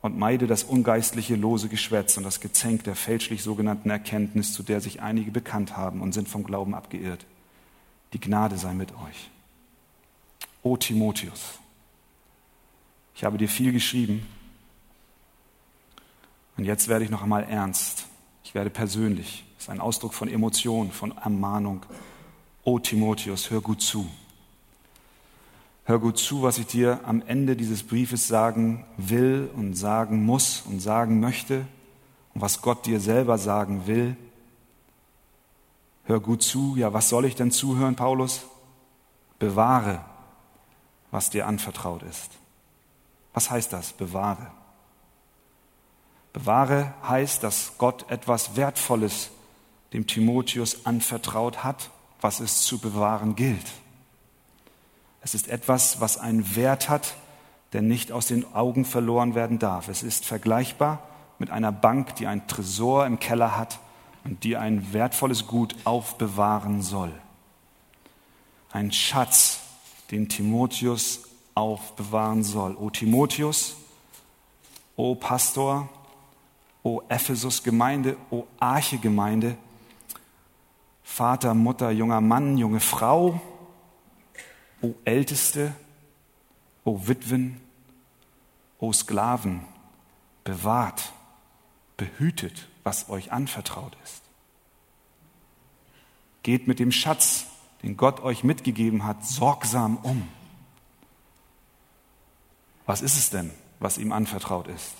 und 0.00 0.16
meide 0.16 0.46
das 0.46 0.64
ungeistliche 0.64 1.34
lose 1.34 1.68
Geschwätz 1.68 2.16
und 2.16 2.22
das 2.22 2.40
Gezänk 2.40 2.84
der 2.84 2.94
fälschlich 2.94 3.42
sogenannten 3.42 3.90
Erkenntnis, 3.90 4.52
zu 4.52 4.62
der 4.62 4.80
sich 4.80 5.02
einige 5.02 5.30
bekannt 5.30 5.76
haben 5.76 6.00
und 6.00 6.12
sind 6.12 6.28
vom 6.28 6.44
Glauben 6.44 6.74
abgeirrt. 6.74 7.26
Die 8.12 8.20
Gnade 8.20 8.56
sei 8.56 8.74
mit 8.74 8.92
euch. 8.92 9.30
O 10.62 10.76
Timotheus, 10.76 11.58
ich 13.14 13.24
habe 13.24 13.38
dir 13.38 13.48
viel 13.48 13.72
geschrieben 13.72 14.26
und 16.56 16.64
jetzt 16.64 16.88
werde 16.88 17.04
ich 17.04 17.10
noch 17.10 17.22
einmal 17.22 17.44
ernst. 17.44 18.06
Ich 18.44 18.54
werde 18.54 18.70
persönlich. 18.70 19.44
Das 19.56 19.64
ist 19.64 19.70
ein 19.70 19.80
Ausdruck 19.80 20.14
von 20.14 20.28
Emotion, 20.28 20.90
von 20.90 21.16
Ermahnung, 21.16 21.84
O 22.64 22.78
Timotheus, 22.78 23.50
hör 23.50 23.60
gut 23.60 23.80
zu. 23.80 24.08
Hör 25.84 25.98
gut 25.98 26.18
zu, 26.18 26.42
was 26.42 26.58
ich 26.58 26.66
dir 26.66 27.00
am 27.04 27.22
Ende 27.26 27.56
dieses 27.56 27.82
Briefes 27.82 28.28
sagen 28.28 28.84
will 28.98 29.50
und 29.56 29.74
sagen 29.74 30.24
muss 30.24 30.62
und 30.66 30.80
sagen 30.80 31.18
möchte 31.18 31.66
und 32.34 32.42
was 32.42 32.60
Gott 32.60 32.84
dir 32.84 33.00
selber 33.00 33.38
sagen 33.38 33.86
will. 33.86 34.16
Hör 36.04 36.20
gut 36.20 36.42
zu. 36.42 36.74
Ja, 36.76 36.92
was 36.92 37.08
soll 37.08 37.24
ich 37.24 37.36
denn 37.36 37.50
zuhören, 37.50 37.96
Paulus? 37.96 38.42
Bewahre, 39.38 40.04
was 41.10 41.30
dir 41.30 41.46
anvertraut 41.46 42.02
ist. 42.02 42.30
Was 43.34 43.50
heißt 43.50 43.72
das? 43.72 43.92
Bewahre. 43.92 44.50
Bewahre 46.32 46.92
heißt, 47.06 47.42
dass 47.42 47.72
Gott 47.78 48.10
etwas 48.10 48.56
Wertvolles 48.56 49.30
dem 49.92 50.06
Timotheus 50.06 50.84
anvertraut 50.86 51.64
hat 51.64 51.90
was 52.20 52.40
es 52.40 52.62
zu 52.62 52.78
bewahren 52.78 53.36
gilt. 53.36 53.66
Es 55.22 55.34
ist 55.34 55.48
etwas, 55.48 56.00
was 56.00 56.18
einen 56.18 56.56
Wert 56.56 56.88
hat, 56.88 57.14
der 57.72 57.82
nicht 57.82 58.12
aus 58.12 58.26
den 58.26 58.54
Augen 58.54 58.84
verloren 58.84 59.34
werden 59.34 59.58
darf. 59.58 59.88
Es 59.88 60.02
ist 60.02 60.24
vergleichbar 60.24 61.02
mit 61.38 61.50
einer 61.50 61.72
Bank, 61.72 62.16
die 62.16 62.26
ein 62.26 62.46
Tresor 62.46 63.06
im 63.06 63.18
Keller 63.18 63.56
hat 63.56 63.78
und 64.24 64.44
die 64.44 64.56
ein 64.56 64.92
wertvolles 64.92 65.46
Gut 65.46 65.76
aufbewahren 65.84 66.82
soll. 66.82 67.12
Ein 68.72 68.92
Schatz, 68.92 69.60
den 70.10 70.28
Timotheus 70.28 71.22
aufbewahren 71.54 72.44
soll. 72.44 72.74
O 72.76 72.90
Timotheus, 72.90 73.76
o 74.96 75.14
Pastor, 75.14 75.88
o 76.82 77.02
Ephesus 77.08 77.62
Gemeinde, 77.62 78.16
o 78.30 78.46
Arche 78.58 78.98
Gemeinde, 78.98 79.56
Vater, 81.02 81.54
Mutter, 81.54 81.90
junger 81.90 82.20
Mann, 82.20 82.58
junge 82.58 82.80
Frau, 82.80 83.40
o 84.80 84.94
Älteste, 85.04 85.74
o 86.84 87.08
Witwen, 87.08 87.60
o 88.78 88.92
Sklaven, 88.92 89.64
bewahrt, 90.44 91.12
behütet, 91.96 92.68
was 92.84 93.10
euch 93.10 93.32
anvertraut 93.32 93.96
ist. 94.04 94.22
Geht 96.44 96.68
mit 96.68 96.78
dem 96.78 96.92
Schatz, 96.92 97.47
den 97.82 97.96
Gott 97.96 98.20
euch 98.20 98.44
mitgegeben 98.44 99.04
hat, 99.04 99.24
sorgsam 99.24 99.96
um. 99.98 100.28
Was 102.86 103.02
ist 103.02 103.16
es 103.16 103.30
denn, 103.30 103.52
was 103.80 103.98
ihm 103.98 104.12
anvertraut 104.12 104.66
ist? 104.68 104.92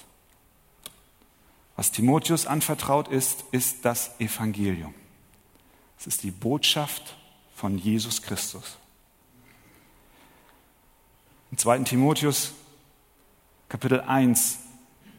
Was 1.76 1.90
Timotheus 1.90 2.46
anvertraut 2.46 3.08
ist, 3.08 3.44
ist 3.52 3.84
das 3.84 4.18
Evangelium. 4.20 4.94
Es 5.98 6.06
ist 6.06 6.22
die 6.22 6.30
Botschaft 6.30 7.16
von 7.54 7.78
Jesus 7.78 8.22
Christus. 8.22 8.76
Im 11.50 11.58
2. 11.58 11.80
Timotheus 11.80 12.52
Kapitel 13.68 14.00
1, 14.00 14.60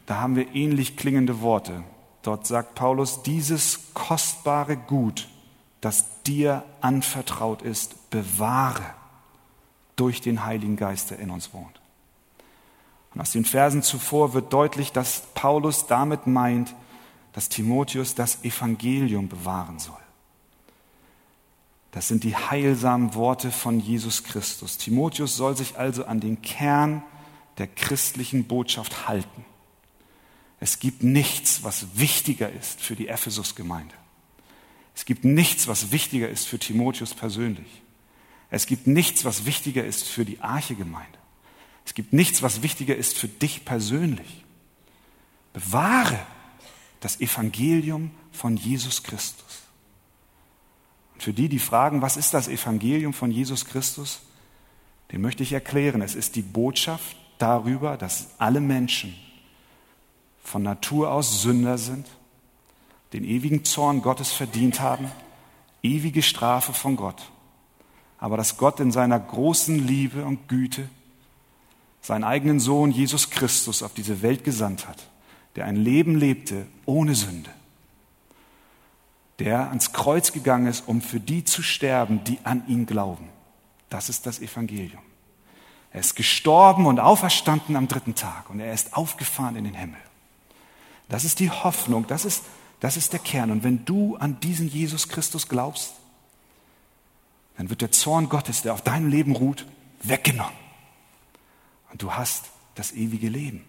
da 0.06 0.22
haben 0.22 0.36
wir 0.36 0.56
ähnlich 0.56 0.98
klingende 0.98 1.41
Worte. 1.41 1.84
Dort 2.24 2.48
sagt 2.48 2.76
Paulus, 2.76 3.22
dieses 3.24 3.93
kostbare 3.93 4.76
Gut, 4.76 5.28
das 5.82 6.06
dir 6.24 6.63
anvertraut 6.82 7.62
ist, 7.62 8.10
bewahre 8.10 8.84
durch 9.96 10.22
den 10.22 10.46
Heiligen 10.46 10.76
Geist, 10.76 11.12
der 11.12 11.20
in 11.20 11.30
uns 11.30 11.54
wohnt. 11.54 11.80
Und 13.13 13.22
aus 13.22 13.32
den 13.32 13.46
Versen 13.46 13.84
zuvor 13.84 14.34
wird 14.34 14.54
deutlich, 14.54 14.92
dass 14.92 15.24
Paulus 15.34 15.88
damit 15.88 16.28
meint, 16.28 16.76
dass 17.34 17.50
Timotheus 17.50 18.15
das 18.15 18.44
Evangelium 18.44 19.30
bewahren 19.30 19.80
soll. 19.80 19.96
Das 21.92 22.08
sind 22.08 22.24
die 22.24 22.36
heilsamen 22.36 23.15
Worte 23.15 23.52
von 23.52 23.80
Jesus 23.80 24.24
Christus. 24.24 24.78
Timotheus 24.78 25.36
soll 25.36 25.58
sich 25.58 25.78
also 25.78 26.06
an 26.06 26.20
den 26.20 26.42
Kern 26.42 27.04
der 27.58 27.68
christlichen 27.68 28.46
Botschaft 28.46 29.08
halten. 29.08 29.46
Es 30.60 30.80
gibt 30.80 31.04
nichts, 31.04 31.63
was 31.63 31.88
wichtiger 31.96 32.52
ist 32.52 32.82
für 32.82 32.96
die 32.96 33.08
Ephesus-Gemeinde. 33.08 33.96
Es 35.00 35.06
gibt 35.06 35.24
nichts, 35.24 35.70
was 35.70 35.94
wichtiger 35.94 36.28
ist 36.28 36.46
für 36.46 36.60
Timotheus 36.60 37.14
persönlich. 37.14 37.82
Es 38.50 38.66
gibt 38.66 38.86
nichts, 38.86 39.24
was 39.24 39.46
wichtiger 39.46 39.86
ist 39.86 40.04
für 40.04 40.26
die 40.26 40.42
Arche-Gemeinde. 40.42 41.18
Es 41.86 41.94
gibt 41.94 42.12
nichts, 42.12 42.44
was 42.44 42.64
wichtiger 42.64 42.98
ist 42.98 43.18
für 43.18 43.30
dich 43.30 43.64
persönlich. 43.64 44.44
Bewahre 45.54 46.20
das 47.00 47.22
Evangelium 47.22 48.12
von 48.34 48.58
Jesus 48.58 49.02
Christus. 49.02 49.62
Für 51.18 51.32
die, 51.32 51.48
die 51.48 51.60
fragen, 51.60 52.02
was 52.02 52.18
ist 52.18 52.34
das 52.34 52.50
Evangelium 52.50 53.14
von 53.14 53.32
Jesus 53.32 53.64
Christus, 53.64 54.20
dem 55.14 55.22
möchte 55.22 55.44
ich 55.44 55.54
erklären, 55.54 56.02
es 56.02 56.14
ist 56.14 56.36
die 56.36 56.42
Botschaft 56.42 57.16
darüber, 57.38 57.96
dass 57.96 58.32
alle 58.38 58.60
Menschen 58.60 59.16
von 60.44 60.62
Natur 60.62 61.14
aus 61.14 61.42
Sünder 61.42 61.78
sind, 61.78 62.06
den 63.13 63.24
ewigen 63.24 63.65
Zorn 63.65 64.02
Gottes 64.02 64.32
verdient 64.32 64.80
haben, 64.80 65.12
ewige 65.82 66.22
Strafe 66.22 66.74
von 66.74 66.95
Gott. 66.95 67.32
Aber 68.17 68.38
dass 68.38 68.58
Gott 68.58 68.80
in 68.80 68.91
seiner 68.91 69.19
großen 69.19 69.86
Liebe 69.86 70.26
und 70.26 70.48
Güte 70.48 70.89
seinen 72.02 72.24
eigenen 72.24 72.60
Sohn 72.60 72.91
Jesus 72.91 73.30
Christus 73.30 73.84
auf 73.84 73.93
diese 73.93 74.22
Welt 74.22 74.43
gesandt 74.43 74.88
hat, 74.88 75.08
der 75.56 75.65
ein 75.65 75.76
Leben 75.76 76.15
lebte 76.15 76.67
ohne 76.86 77.15
Sünde, 77.15 77.50
der 79.39 79.69
ans 79.69 79.93
Kreuz 79.93 80.32
gegangen 80.32 80.67
ist, 80.67 80.88
um 80.88 81.02
für 81.02 81.19
die 81.19 81.43
zu 81.43 81.62
sterben, 81.62 82.24
die 82.24 82.39
an 82.43 82.63
ihn 82.67 82.86
glauben. 82.86 83.30
Das 83.89 84.10
ist 84.10 84.26
das 84.26 84.39
Evangelium. 84.39 85.02
Er 85.91 86.02
ist 86.02 86.15
gestorben 86.15 86.86
und 86.86 87.00
auferstanden 87.00 87.76
am 87.76 87.88
dritten 87.88 88.15
Tag 88.15 88.50
und 88.50 88.60
er 88.60 88.74
ist 88.74 88.95
aufgefahren 88.95 89.56
in 89.56 89.63
den 89.63 89.74
Himmel. 89.74 90.00
Das 91.08 91.24
ist 91.24 91.39
die 91.39 91.50
Hoffnung, 91.50 92.06
das 92.06 92.26
ist, 92.26 92.43
das 92.80 92.98
ist 92.98 93.13
der 93.13 93.20
Kern. 93.20 93.52
Und 93.52 93.63
wenn 93.63 93.86
du 93.86 94.15
an 94.18 94.39
diesen 94.39 94.68
Jesus 94.68 95.10
Christus 95.10 95.48
glaubst, 95.48 95.94
dann 97.58 97.70
wird 97.70 97.82
der 97.82 97.92
Zorn 97.92 98.30
Gottes, 98.30 98.62
der 98.62 98.74
auf 98.74 98.82
deinem 98.82 99.10
Leben 99.10 99.36
ruht, 99.36 99.65
weggenommen. 100.02 100.54
Und 101.92 102.02
du 102.02 102.13
hast 102.13 102.46
das 102.76 102.94
ewige 102.94 103.28
Leben. 103.28 103.65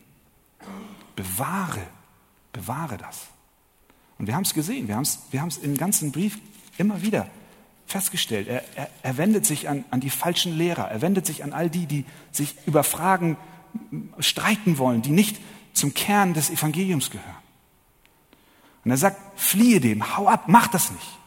Bewahre, 1.16 1.81
bewahre 2.53 2.99
das. 2.99 3.27
Und 4.18 4.27
wir 4.27 4.35
haben 4.35 4.44
es 4.44 4.55
gesehen, 4.55 4.87
wir 4.87 4.96
haben 4.96 5.03
es 5.03 5.18
wir 5.31 5.49
im 5.62 5.77
ganzen 5.77 6.12
Brief 6.12 6.38
immer 6.79 7.03
wieder 7.03 7.29
festgestellt. 7.87 8.46
Er, 8.46 8.62
er, 8.77 8.90
er 9.03 9.16
wendet 9.16 9.44
sich 9.44 9.68
an, 9.68 9.85
an 9.90 10.01
die 10.01 10.11
falschen 10.11 10.57
Lehrer, 10.57 10.88
er 10.88 11.03
wendet 11.03 11.27
sich 11.27 11.42
an 11.42 11.53
all 11.53 11.68
die, 11.68 11.87
die 11.87 12.05
sich 12.31 12.55
über 12.66 12.85
Fragen 12.85 13.37
streiten 14.18 14.79
wollen, 14.79 15.03
die 15.03 15.11
nicht 15.11 15.38
zum 15.73 15.94
Kern 15.94 16.35
des 16.35 16.51
Evangeliums 16.51 17.11
gehören. 17.11 17.35
Und 18.85 18.90
er 18.90 18.97
sagt, 18.97 19.19
fliehe 19.38 19.81
dem, 19.81 20.16
hau 20.16 20.29
ab, 20.29 20.45
mach 20.47 20.69
das 20.69 20.90
nicht. 20.90 21.19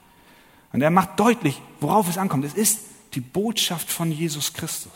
Und 0.72 0.82
er 0.82 0.90
macht 0.90 1.20
deutlich, 1.20 1.62
worauf 1.80 2.10
es 2.10 2.18
ankommt. 2.18 2.46
Es 2.46 2.56
ist 2.56 2.80
die 3.14 3.22
Botschaft 3.22 3.92
von 3.92 4.12
Jesus 4.12 4.54
Christus. 4.54 4.92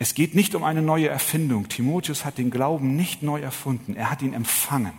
Es 0.00 0.14
geht 0.14 0.34
nicht 0.34 0.54
um 0.54 0.64
eine 0.64 0.82
neue 0.82 1.08
Erfindung. 1.08 1.68
Timotheus 1.68 2.24
hat 2.24 2.38
den 2.38 2.50
Glauben 2.50 2.94
nicht 2.94 3.22
neu 3.22 3.40
erfunden. 3.40 3.96
Er 3.96 4.10
hat 4.10 4.22
ihn 4.22 4.32
empfangen. 4.32 4.92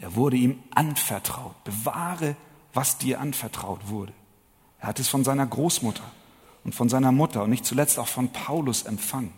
Er 0.00 0.16
wurde 0.16 0.36
ihm 0.36 0.58
anvertraut. 0.74 1.62
Bewahre, 1.64 2.36
was 2.74 2.98
dir 2.98 3.20
anvertraut 3.20 3.88
wurde. 3.88 4.12
Er 4.80 4.88
hat 4.88 4.98
es 4.98 5.08
von 5.08 5.22
seiner 5.22 5.46
Großmutter 5.46 6.02
und 6.64 6.74
von 6.74 6.88
seiner 6.88 7.12
Mutter 7.12 7.44
und 7.44 7.50
nicht 7.50 7.64
zuletzt 7.64 7.98
auch 7.98 8.08
von 8.08 8.30
Paulus 8.30 8.82
empfangen. 8.82 9.32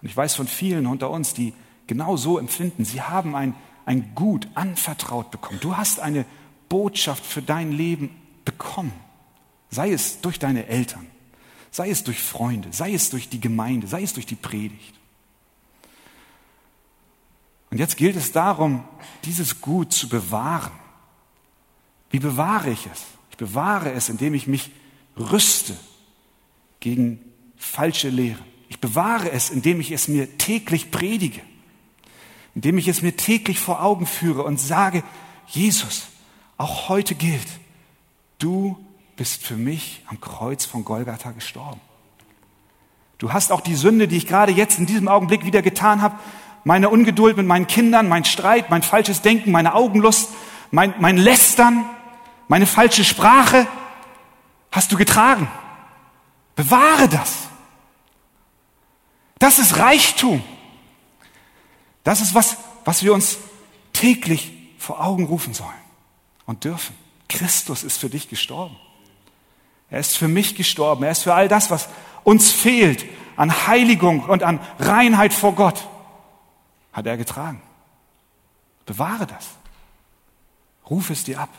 Und 0.00 0.08
ich 0.08 0.16
weiß 0.16 0.34
von 0.34 0.46
vielen 0.46 0.86
unter 0.86 1.10
uns, 1.10 1.34
die 1.34 1.52
genau 1.88 2.16
so 2.16 2.38
empfinden. 2.38 2.84
Sie 2.84 3.02
haben 3.02 3.34
ein, 3.34 3.56
ein 3.84 4.14
Gut 4.14 4.46
anvertraut 4.54 5.32
bekommen. 5.32 5.58
Du 5.60 5.76
hast 5.76 5.98
eine 5.98 6.24
Botschaft 6.68 7.26
für 7.26 7.42
dein 7.42 7.72
Leben 7.72 8.10
bekommen. 8.44 8.92
Sei 9.70 9.90
es 9.92 10.20
durch 10.20 10.38
deine 10.38 10.66
Eltern, 10.66 11.06
sei 11.72 11.90
es 11.90 12.04
durch 12.04 12.22
Freunde, 12.22 12.68
sei 12.72 12.94
es 12.94 13.10
durch 13.10 13.28
die 13.28 13.40
Gemeinde, 13.40 13.88
sei 13.88 14.02
es 14.02 14.12
durch 14.12 14.26
die 14.26 14.36
Predigt. 14.36 14.94
Und 17.70 17.78
jetzt 17.78 17.96
gilt 17.96 18.16
es 18.16 18.32
darum, 18.32 18.84
dieses 19.24 19.60
Gut 19.60 19.92
zu 19.92 20.08
bewahren. 20.08 20.72
Wie 22.10 22.18
bewahre 22.18 22.70
ich 22.70 22.86
es? 22.86 23.04
Ich 23.30 23.36
bewahre 23.36 23.92
es, 23.92 24.08
indem 24.08 24.32
ich 24.32 24.46
mich 24.46 24.70
rüste 25.18 25.76
gegen 26.80 27.20
falsche 27.56 28.08
Lehren. 28.08 28.44
Ich 28.70 28.80
bewahre 28.80 29.30
es, 29.30 29.50
indem 29.50 29.80
ich 29.80 29.90
es 29.90 30.08
mir 30.08 30.38
täglich 30.38 30.90
predige, 30.90 31.42
indem 32.58 32.76
ich 32.76 32.88
es 32.88 33.02
mir 33.02 33.16
täglich 33.16 33.60
vor 33.60 33.84
Augen 33.84 34.04
führe 34.04 34.42
und 34.42 34.58
sage, 34.58 35.04
Jesus, 35.46 36.08
auch 36.56 36.88
heute 36.88 37.14
gilt, 37.14 37.46
du 38.40 38.76
bist 39.14 39.46
für 39.46 39.54
mich 39.54 40.02
am 40.08 40.20
Kreuz 40.20 40.64
von 40.64 40.84
Golgatha 40.84 41.30
gestorben. 41.30 41.80
Du 43.18 43.32
hast 43.32 43.52
auch 43.52 43.60
die 43.60 43.76
Sünde, 43.76 44.08
die 44.08 44.16
ich 44.16 44.26
gerade 44.26 44.50
jetzt 44.50 44.80
in 44.80 44.86
diesem 44.86 45.06
Augenblick 45.06 45.44
wieder 45.44 45.62
getan 45.62 46.02
habe, 46.02 46.18
meine 46.64 46.88
Ungeduld 46.88 47.36
mit 47.36 47.46
meinen 47.46 47.68
Kindern, 47.68 48.08
mein 48.08 48.24
Streit, 48.24 48.70
mein 48.70 48.82
falsches 48.82 49.22
Denken, 49.22 49.52
meine 49.52 49.74
Augenlust, 49.74 50.30
mein, 50.72 50.94
mein 50.98 51.16
Lästern, 51.16 51.88
meine 52.48 52.66
falsche 52.66 53.04
Sprache, 53.04 53.68
hast 54.72 54.90
du 54.90 54.96
getragen. 54.96 55.48
Bewahre 56.56 57.08
das. 57.08 57.46
Das 59.38 59.60
ist 59.60 59.78
Reichtum. 59.78 60.42
Das 62.08 62.22
ist 62.22 62.34
was, 62.34 62.56
was 62.86 63.02
wir 63.02 63.12
uns 63.12 63.36
täglich 63.92 64.50
vor 64.78 65.04
Augen 65.04 65.26
rufen 65.26 65.52
sollen 65.52 65.68
und 66.46 66.64
dürfen. 66.64 66.96
Christus 67.28 67.84
ist 67.84 67.98
für 67.98 68.08
dich 68.08 68.30
gestorben. 68.30 68.74
Er 69.90 70.00
ist 70.00 70.16
für 70.16 70.26
mich 70.26 70.54
gestorben. 70.54 71.04
Er 71.04 71.10
ist 71.10 71.24
für 71.24 71.34
all 71.34 71.48
das, 71.48 71.70
was 71.70 71.86
uns 72.24 72.50
fehlt 72.50 73.04
an 73.36 73.66
Heiligung 73.66 74.20
und 74.24 74.42
an 74.42 74.58
Reinheit 74.78 75.34
vor 75.34 75.54
Gott, 75.54 75.86
hat 76.94 77.06
er 77.06 77.18
getragen. 77.18 77.60
Bewahre 78.86 79.26
das. 79.26 79.46
Ruf 80.88 81.10
es 81.10 81.24
dir 81.24 81.40
ab. 81.40 81.50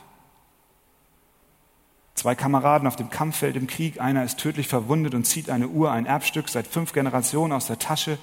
Zwei 2.15 2.33
Kameraden 2.33 2.88
auf 2.88 2.95
dem 2.95 3.12
Kampffeld 3.12 3.55
im 3.55 3.67
Krieg, 3.67 4.01
einer 4.01 4.23
ist 4.23 4.39
tödlich 4.39 4.67
verwundet 4.67 5.13
und 5.13 5.25
zieht 5.25 5.51
eine 5.51 5.67
Uhr, 5.67 5.91
ein 5.91 6.07
Erbstück 6.07 6.49
seit 6.49 6.65
fünf 6.65 6.91
Generationen 6.91 7.53
aus 7.53 7.67
der 7.67 7.77
Tasche 7.77 8.17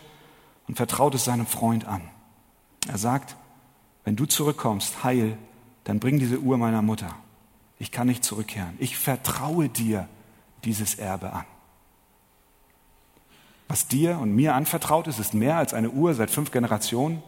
und 0.66 0.74
vertraut 0.74 1.14
es 1.14 1.24
seinem 1.24 1.46
Freund 1.46 1.86
an. 1.86 2.02
Er 2.88 2.98
sagt, 2.98 3.36
wenn 4.04 4.16
du 4.16 4.26
zurückkommst, 4.26 5.04
heil, 5.04 5.36
dann 5.84 6.00
bring 6.00 6.18
diese 6.18 6.38
Uhr 6.38 6.58
meiner 6.58 6.82
Mutter. 6.82 7.14
Ich 7.78 7.90
kann 7.90 8.06
nicht 8.06 8.24
zurückkehren. 8.24 8.74
Ich 8.78 8.96
vertraue 8.96 9.68
dir 9.68 10.08
dieses 10.64 10.94
Erbe 10.96 11.32
an. 11.32 11.44
Was 13.68 13.88
dir 13.88 14.18
und 14.18 14.34
mir 14.34 14.54
anvertraut 14.54 15.06
ist, 15.08 15.18
ist 15.18 15.34
mehr 15.34 15.56
als 15.56 15.74
eine 15.74 15.90
Uhr 15.90 16.14
seit 16.14 16.30
fünf 16.30 16.52
Generationen. 16.52 17.22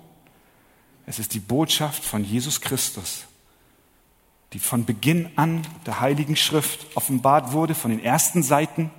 Es 1.06 1.18
ist 1.18 1.34
die 1.34 1.40
Botschaft 1.40 2.04
von 2.04 2.22
Jesus 2.22 2.60
Christus, 2.60 3.24
die 4.52 4.58
von 4.58 4.84
Beginn 4.84 5.30
an 5.36 5.66
der 5.84 6.00
Heiligen 6.00 6.36
Schrift 6.36 6.86
offenbart 6.96 7.52
wurde, 7.52 7.74
von 7.74 7.90
den 7.90 8.02
ersten 8.02 8.42
Seiten. 8.42 8.90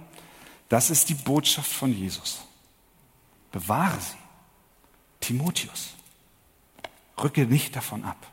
Das 0.67 0.89
ist 0.89 1.09
die 1.09 1.13
Botschaft 1.13 1.71
von 1.71 1.93
Jesus. 1.93 2.41
Bewahre 3.51 3.99
sie. 3.99 4.17
Timotheus, 5.21 5.93
rücke 7.23 7.45
nicht 7.45 7.75
davon 7.75 8.03
ab. 8.03 8.31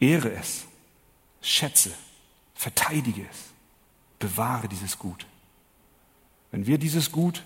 Ehre 0.00 0.32
es, 0.32 0.64
schätze, 1.40 1.92
verteidige 2.54 3.22
es, 3.30 3.38
bewahre 4.18 4.68
dieses 4.68 4.98
Gut. 4.98 5.26
Wenn 6.50 6.66
wir 6.66 6.78
dieses 6.78 7.10
Gut, 7.12 7.42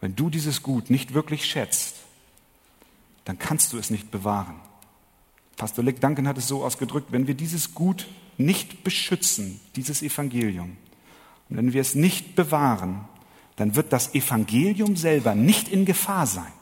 wenn 0.00 0.14
du 0.14 0.30
dieses 0.30 0.62
Gut 0.62 0.90
nicht 0.90 1.14
wirklich 1.14 1.44
schätzt, 1.44 1.96
dann 3.24 3.38
kannst 3.38 3.72
du 3.72 3.78
es 3.78 3.90
nicht 3.90 4.10
bewahren. 4.10 4.60
Pastor 5.56 5.84
Lick 5.84 6.00
Duncan 6.00 6.28
hat 6.28 6.38
es 6.38 6.48
so 6.48 6.64
ausgedrückt, 6.64 7.10
wenn 7.10 7.26
wir 7.26 7.34
dieses 7.34 7.74
Gut 7.74 8.06
nicht 8.36 8.84
beschützen, 8.84 9.60
dieses 9.74 10.02
Evangelium, 10.02 10.76
und 11.48 11.56
wenn 11.56 11.72
wir 11.72 11.80
es 11.80 11.94
nicht 11.94 12.34
bewahren, 12.34 13.08
dann 13.58 13.74
wird 13.76 13.92
das 13.92 14.14
Evangelium 14.14 14.96
selber 14.96 15.34
nicht 15.34 15.68
in 15.68 15.84
Gefahr 15.84 16.26
sein. 16.26 16.52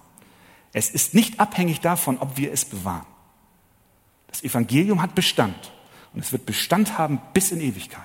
Es 0.72 0.90
ist 0.90 1.14
nicht 1.14 1.38
abhängig 1.38 1.80
davon, 1.80 2.18
ob 2.18 2.36
wir 2.36 2.52
es 2.52 2.64
bewahren. 2.64 3.06
Das 4.28 4.42
Evangelium 4.42 5.00
hat 5.00 5.14
Bestand 5.14 5.72
und 6.12 6.20
es 6.20 6.32
wird 6.32 6.46
Bestand 6.46 6.98
haben 6.98 7.20
bis 7.32 7.52
in 7.52 7.60
Ewigkeit. 7.60 8.02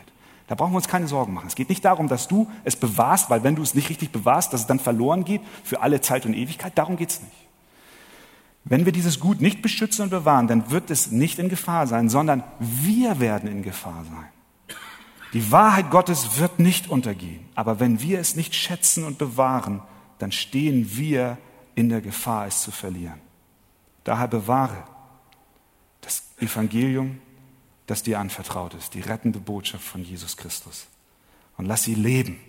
Da 0.48 0.56
brauchen 0.56 0.74
wir 0.74 0.78
uns 0.78 0.90
keine 0.90 1.08
Sorgen 1.08 1.34
machen. 1.34 1.48
Es 1.48 1.56
geht 1.56 1.70
nicht 1.70 1.86
darum, 1.86 2.10
dass 2.10 2.28
du 2.28 2.50
es 2.66 2.76
bewahrst, 2.76 3.30
weil 3.30 3.44
wenn 3.44 3.56
du 3.56 3.62
es 3.62 3.74
nicht 3.74 3.90
richtig 3.90 4.12
bewahrst, 4.12 4.52
dass 4.52 4.62
es 4.62 4.68
dann 4.68 4.80
verloren 4.80 5.24
geht 5.24 5.42
für 5.64 5.82
alle 5.82 6.02
Zeit 6.02 6.26
und 6.26 6.34
Ewigkeit. 6.34 6.78
Darum 6.78 6.98
geht 6.98 7.10
es 7.10 7.22
nicht. 7.22 7.48
Wenn 8.66 8.86
wir 8.86 8.92
dieses 8.92 9.20
Gut 9.20 9.42
nicht 9.42 9.62
beschützen 9.62 10.04
und 10.04 10.10
bewahren, 10.10 10.48
dann 10.48 10.70
wird 10.70 10.92
es 10.92 11.10
nicht 11.10 11.40
in 11.40 11.50
Gefahr 11.50 11.88
sein, 11.88 12.10
sondern 12.10 12.44
wir 12.60 13.20
werden 13.20 13.50
in 13.50 13.64
Gefahr 13.64 14.04
sein. 14.04 14.41
Die 15.34 15.52
Wahrheit 15.52 15.92
Gottes 15.92 16.38
wird 16.38 16.60
nicht 16.60 16.90
untergehen. 16.90 17.48
Aber 17.56 17.80
wenn 17.80 18.02
wir 18.02 18.20
es 18.20 18.36
nicht 18.36 18.54
schätzen 18.54 19.04
und 19.06 19.18
bewahren, 19.18 19.82
dann 20.20 20.32
stehen 20.32 20.96
wir 20.96 21.38
in 21.76 21.90
der 21.90 22.02
Gefahr, 22.02 22.48
es 22.48 22.62
zu 22.62 22.72
verlieren. 22.72 23.20
Daher 24.04 24.28
bewahre 24.28 24.84
das 26.02 26.24
Evangelium, 26.40 27.20
das 27.88 28.04
dir 28.04 28.20
anvertraut 28.20 28.74
ist, 28.74 28.94
die 28.94 29.02
rettende 29.02 29.40
Botschaft 29.40 29.84
von 29.84 30.04
Jesus 30.04 30.38
Christus. 30.38 30.88
Und 31.58 31.66
lass 31.66 31.84
sie 31.84 31.96
leben 31.96 32.40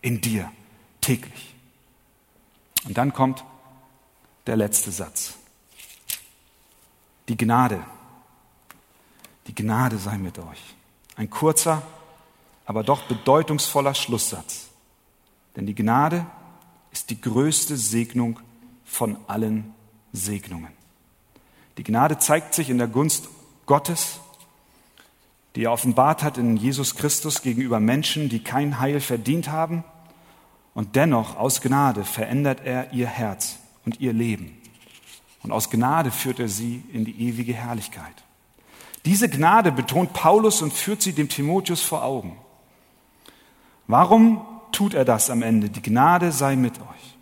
in 0.00 0.20
dir 0.20 0.50
täglich. 1.00 1.54
Und 2.84 2.96
dann 2.96 3.12
kommt 3.12 3.44
der 4.46 4.56
letzte 4.56 4.90
Satz. 4.90 5.34
Die 7.28 7.36
Gnade. 7.36 7.84
Die 9.46 9.54
Gnade 9.54 9.98
sei 9.98 10.18
mit 10.18 10.38
euch. 10.38 10.74
Ein 11.16 11.28
kurzer, 11.28 11.82
aber 12.70 12.84
doch 12.84 13.02
bedeutungsvoller 13.02 13.94
Schlusssatz. 13.94 14.68
Denn 15.56 15.66
die 15.66 15.74
Gnade 15.74 16.24
ist 16.92 17.10
die 17.10 17.20
größte 17.20 17.76
Segnung 17.76 18.38
von 18.84 19.16
allen 19.26 19.74
Segnungen. 20.12 20.70
Die 21.78 21.82
Gnade 21.82 22.18
zeigt 22.18 22.54
sich 22.54 22.70
in 22.70 22.78
der 22.78 22.86
Gunst 22.86 23.28
Gottes, 23.66 24.20
die 25.56 25.64
er 25.64 25.72
offenbart 25.72 26.22
hat 26.22 26.38
in 26.38 26.56
Jesus 26.56 26.94
Christus 26.94 27.42
gegenüber 27.42 27.80
Menschen, 27.80 28.28
die 28.28 28.38
kein 28.38 28.78
Heil 28.78 29.00
verdient 29.00 29.48
haben. 29.48 29.82
Und 30.72 30.94
dennoch 30.94 31.36
aus 31.36 31.62
Gnade 31.62 32.04
verändert 32.04 32.60
er 32.64 32.92
ihr 32.92 33.08
Herz 33.08 33.58
und 33.84 33.98
ihr 33.98 34.12
Leben. 34.12 34.56
Und 35.42 35.50
aus 35.50 35.70
Gnade 35.70 36.12
führt 36.12 36.38
er 36.38 36.48
sie 36.48 36.84
in 36.92 37.04
die 37.04 37.20
ewige 37.20 37.52
Herrlichkeit. 37.52 38.22
Diese 39.06 39.28
Gnade 39.28 39.72
betont 39.72 40.12
Paulus 40.12 40.62
und 40.62 40.72
führt 40.72 41.02
sie 41.02 41.14
dem 41.14 41.28
Timotheus 41.28 41.82
vor 41.82 42.04
Augen. 42.04 42.36
Warum 43.90 44.46
tut 44.70 44.94
er 44.94 45.04
das 45.04 45.30
am 45.30 45.42
Ende? 45.42 45.68
Die 45.68 45.82
Gnade 45.82 46.30
sei 46.30 46.54
mit 46.54 46.78
euch. 46.78 47.16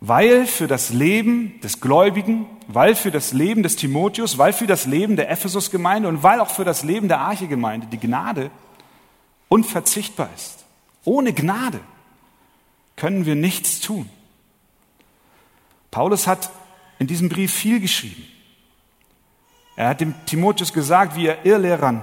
Weil 0.00 0.46
für 0.46 0.66
das 0.66 0.90
Leben 0.90 1.60
des 1.60 1.80
Gläubigen, 1.80 2.46
weil 2.68 2.94
für 2.94 3.10
das 3.10 3.34
Leben 3.34 3.62
des 3.62 3.76
Timotheus, 3.76 4.38
weil 4.38 4.54
für 4.54 4.66
das 4.66 4.86
Leben 4.86 5.16
der 5.16 5.30
Ephesus-Gemeinde 5.30 6.08
und 6.08 6.22
weil 6.22 6.40
auch 6.40 6.50
für 6.50 6.64
das 6.64 6.84
Leben 6.84 7.08
der 7.08 7.20
Arche-Gemeinde 7.20 7.86
die 7.88 7.98
Gnade 7.98 8.50
unverzichtbar 9.48 10.30
ist. 10.34 10.64
Ohne 11.04 11.34
Gnade 11.34 11.80
können 12.96 13.26
wir 13.26 13.34
nichts 13.34 13.80
tun. 13.80 14.08
Paulus 15.90 16.26
hat 16.26 16.50
in 16.98 17.06
diesem 17.06 17.28
Brief 17.28 17.52
viel 17.52 17.80
geschrieben. 17.80 18.24
Er 19.76 19.88
hat 19.88 20.00
dem 20.00 20.14
Timotheus 20.24 20.72
gesagt, 20.72 21.14
wie 21.14 21.26
er 21.26 21.44
Irrlehrern, 21.44 22.02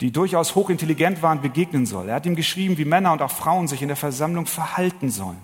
die 0.00 0.10
durchaus 0.10 0.54
hochintelligent 0.54 1.22
waren, 1.22 1.40
begegnen 1.40 1.86
soll. 1.86 2.08
Er 2.08 2.16
hat 2.16 2.26
ihm 2.26 2.36
geschrieben, 2.36 2.78
wie 2.78 2.84
Männer 2.84 3.12
und 3.12 3.22
auch 3.22 3.30
Frauen 3.30 3.68
sich 3.68 3.82
in 3.82 3.88
der 3.88 3.96
Versammlung 3.96 4.46
verhalten 4.46 5.10
sollen. 5.10 5.38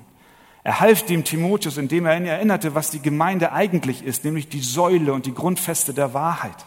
Er 0.63 0.81
half 0.81 1.05
dem 1.05 1.25
Timotheus, 1.25 1.79
indem 1.79 2.07
er 2.07 2.17
ihn 2.17 2.27
erinnerte, 2.27 2.75
was 2.75 2.91
die 2.91 3.01
Gemeinde 3.01 3.53
eigentlich 3.53 4.05
ist, 4.05 4.25
nämlich 4.25 4.49
die 4.49 4.61
Säule 4.61 5.13
und 5.13 5.27
die 5.27 5.35
Grundfeste 5.35 5.95
der 5.95 6.13
Wahrheit. 6.13 6.67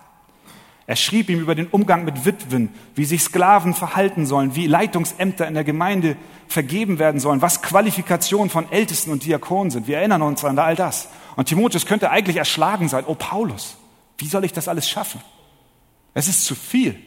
Er 0.85 0.95
schrieb 0.95 1.29
ihm 1.29 1.39
über 1.39 1.55
den 1.55 1.67
Umgang 1.67 2.03
mit 2.03 2.25
Witwen, 2.25 2.69
wie 2.95 3.05
sich 3.05 3.21
Sklaven 3.21 3.73
verhalten 3.73 4.25
sollen, 4.25 4.55
wie 4.55 4.67
Leitungsämter 4.67 5.47
in 5.47 5.53
der 5.53 5.63
Gemeinde 5.63 6.17
vergeben 6.47 6.99
werden 6.99 7.21
sollen, 7.21 7.41
was 7.41 7.61
Qualifikationen 7.61 8.49
von 8.49 8.69
Ältesten 8.71 9.11
und 9.11 9.23
Diakonen 9.23 9.71
sind. 9.71 9.87
Wir 9.87 9.99
erinnern 9.99 10.21
uns 10.21 10.43
an 10.43 10.59
all 10.59 10.75
das. 10.75 11.07
Und 11.35 11.47
Timotheus 11.47 11.85
könnte 11.85 12.09
eigentlich 12.09 12.35
erschlagen 12.35 12.89
sein. 12.89 13.05
Oh 13.07 13.15
Paulus, 13.15 13.77
wie 14.17 14.27
soll 14.27 14.43
ich 14.43 14.51
das 14.51 14.67
alles 14.67 14.89
schaffen? 14.89 15.21
Es 16.13 16.27
ist 16.27 16.45
zu 16.45 16.53
viel. 16.53 16.99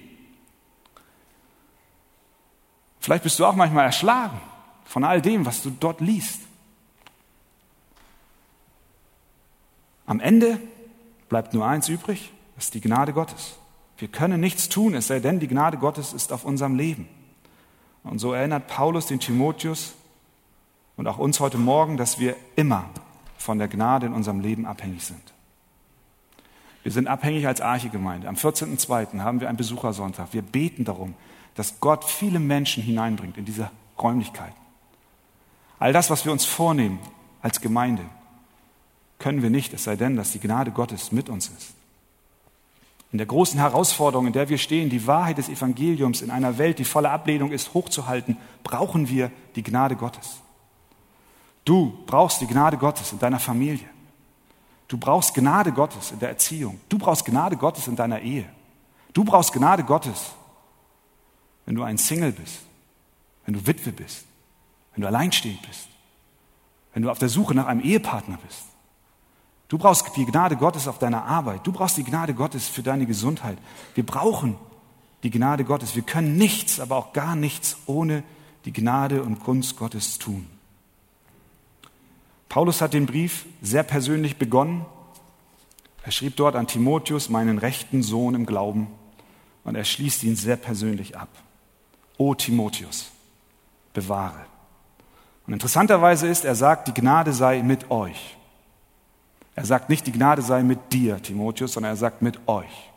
Vielleicht 3.07 3.23
bist 3.23 3.38
du 3.38 3.47
auch 3.47 3.55
manchmal 3.55 3.85
erschlagen 3.85 4.40
von 4.85 5.05
all 5.05 5.23
dem, 5.23 5.47
was 5.47 5.62
du 5.62 5.71
dort 5.71 6.01
liest. 6.01 6.40
Am 10.07 10.19
Ende 10.19 10.59
bleibt 11.29 11.55
nur 11.55 11.64
eins 11.64 11.88
übrig, 11.88 12.33
das 12.57 12.64
ist 12.64 12.75
die 12.75 12.81
Gnade 12.81 13.12
Gottes. 13.12 13.61
Wir 13.99 14.09
können 14.09 14.40
nichts 14.40 14.69
tun, 14.69 14.92
es 14.95 15.07
sei 15.07 15.21
denn, 15.21 15.38
die 15.38 15.47
Gnade 15.47 15.77
Gottes 15.77 16.12
ist 16.12 16.33
auf 16.33 16.45
unserem 16.45 16.75
Leben. 16.75 17.09
Und 18.03 18.19
so 18.19 18.33
erinnert 18.33 18.66
Paulus 18.66 19.07
den 19.07 19.21
Timotheus 19.21 19.95
und 20.97 21.07
auch 21.07 21.19
uns 21.19 21.38
heute 21.38 21.59
Morgen, 21.59 21.97
dass 21.97 22.19
wir 22.19 22.35
immer 22.57 22.90
von 23.38 23.61
der 23.61 23.69
Gnade 23.69 24.07
in 24.07 24.14
unserem 24.14 24.40
Leben 24.40 24.66
abhängig 24.66 25.05
sind. 25.05 25.33
Wir 26.83 26.90
sind 26.90 27.07
abhängig 27.07 27.47
als 27.47 27.61
Archegemeinde. 27.61 28.27
Am 28.27 28.35
14.02. 28.35 29.21
haben 29.21 29.40
wir 29.40 29.49
einen 29.49 29.59
Besuchersonntag. 29.59 30.33
Wir 30.33 30.42
beten 30.42 30.85
darum, 30.85 31.14
dass 31.57 31.81
Gott 31.81 32.05
viele 32.05 32.38
Menschen 32.38 32.83
hineinbringt 32.83 33.37
in 33.37 33.45
diese 33.45 33.71
Räumlichkeiten. 33.99 34.55
All 35.79 35.92
das, 35.92 36.11
was 36.11 36.25
wir 36.25 36.33
uns 36.33 36.45
vornehmen 36.45 36.99
als 37.42 37.61
Gemeinde, 37.61 38.05
können 39.19 39.42
wir 39.42 39.51
nicht, 39.51 39.73
es 39.73 39.85
sei 39.85 39.97
denn, 39.97 40.16
dass 40.16 40.33
die 40.33 40.40
Gnade 40.40 40.71
Gottes 40.71 41.12
mit 41.12 41.29
uns 41.29 41.49
ist 41.49 41.77
in 43.16 43.19
der 43.19 43.27
großen 43.27 43.59
Herausforderung, 43.59 44.27
in 44.27 44.33
der 44.33 44.49
wir 44.49 44.59
stehen, 44.59 44.90
die 44.90 45.07
Wahrheit 45.07 45.38
des 45.38 45.49
Evangeliums 45.49 46.23
in 46.23 46.31
einer 46.31 46.59
Welt, 46.59 46.79
die 46.79 46.85
voller 46.85 47.12
Ablehnung 47.12 47.53
ist, 47.53 47.73
hochzuhalten, 47.73 48.37
brauchen 48.62 49.09
wir 49.09 49.31
die 49.55 49.62
Gnade 49.62 49.97
Gottes. 49.97 50.40
Du 51.64 51.95
brauchst 52.07 52.40
die 52.40 52.47
Gnade 52.47 52.77
Gottes 52.77 53.12
in 53.12 53.19
deiner 53.19 53.38
Familie. 53.38 53.88
Du 54.88 54.99
brauchst 54.99 55.35
Gnade 55.35 55.73
Gottes 55.73 56.12
in 56.12 56.19
der 56.19 56.29
Erziehung. 56.29 56.79
Du 56.88 56.99
brauchst 56.99 57.25
Gnade 57.25 57.57
Gottes 57.57 57.88
in 57.88 57.97
deiner 57.97 58.21
Ehe. 58.21 58.45
Du 59.14 59.25
brauchst 59.25 59.53
Gnade 59.53 59.83
Gottes, 59.83 60.33
wenn 61.67 61.75
du 61.75 61.83
ein 61.83 61.99
Single 61.99 62.33
bist, 62.33 62.61
wenn 63.45 63.55
du 63.55 63.67
Witwe 63.67 63.93
bist, 63.93 64.25
wenn 64.95 65.03
du 65.03 65.09
alleinstehend 65.09 65.61
bist, 65.63 65.89
wenn 66.95 67.03
du 67.03 67.11
auf 67.11 67.19
der 67.19 67.29
Suche 67.29 67.55
nach 67.55 67.67
einem 67.67 67.81
Ehepartner 67.81 68.39
bist. 68.47 68.63
Du 69.69 69.79
brauchst 69.79 70.17
die 70.17 70.25
Gnade 70.25 70.57
Gottes 70.57 70.87
auf 70.89 70.99
deiner 70.99 71.25
Arbeit. 71.25 71.67
Du 71.67 71.73
brauchst 71.73 71.97
die 71.97 72.05
Gnade 72.05 72.35
Gottes 72.35 72.69
für 72.69 72.83
deine 72.83 73.05
Gesundheit. 73.05 73.59
Wir 73.95 74.07
brauchen 74.07 74.57
die 75.25 75.31
Gnade 75.31 75.65
Gottes. 75.65 75.97
Wir 75.97 76.03
können 76.03 76.37
nichts, 76.37 76.79
aber 76.79 76.97
auch 76.97 77.13
gar 77.13 77.35
nichts 77.35 77.77
ohne 77.87 78.23
die 78.65 78.73
Gnade 78.73 79.23
und 79.23 79.43
Gunst 79.43 79.77
Gottes 79.77 80.19
tun. 80.19 80.47
Paulus 82.49 82.81
hat 82.81 82.95
den 82.95 83.07
Brief 83.07 83.47
sehr 83.61 83.83
persönlich 83.83 84.37
begonnen. 84.37 84.87
Er 86.05 86.13
schrieb 86.13 86.37
dort 86.37 86.55
an 86.55 86.69
Timotheus, 86.69 87.29
meinen 87.29 87.59
rechten 87.59 88.05
Sohn 88.05 88.37
im 88.37 88.47
Glauben, 88.47 88.87
und 89.65 89.75
er 89.75 89.85
schließt 89.85 90.23
ihn 90.23 90.37
sehr 90.37 90.57
persönlich 90.57 91.17
ab. 91.17 91.29
O 92.19 92.35
Timotheus, 92.35 93.11
bewahre. 93.93 94.47
Und 95.47 95.53
interessanterweise 95.53 96.27
ist, 96.27 96.45
er 96.45 96.55
sagt, 96.55 96.89
die 96.89 96.95
Gnade 96.95 97.33
sei 97.33 97.63
mit 97.63 97.91
euch. 97.91 98.37
Er 99.55 99.65
sagt 99.65 99.89
nicht, 99.89 100.07
die 100.07 100.13
Gnade 100.13 100.43
sei 100.43 100.63
mit 100.63 100.93
dir, 100.93 101.23
Timotheus, 101.23 101.73
sondern 101.73 101.93
er 101.93 101.97
sagt 101.97 102.21
mit 102.21 102.49
euch. 102.49 102.91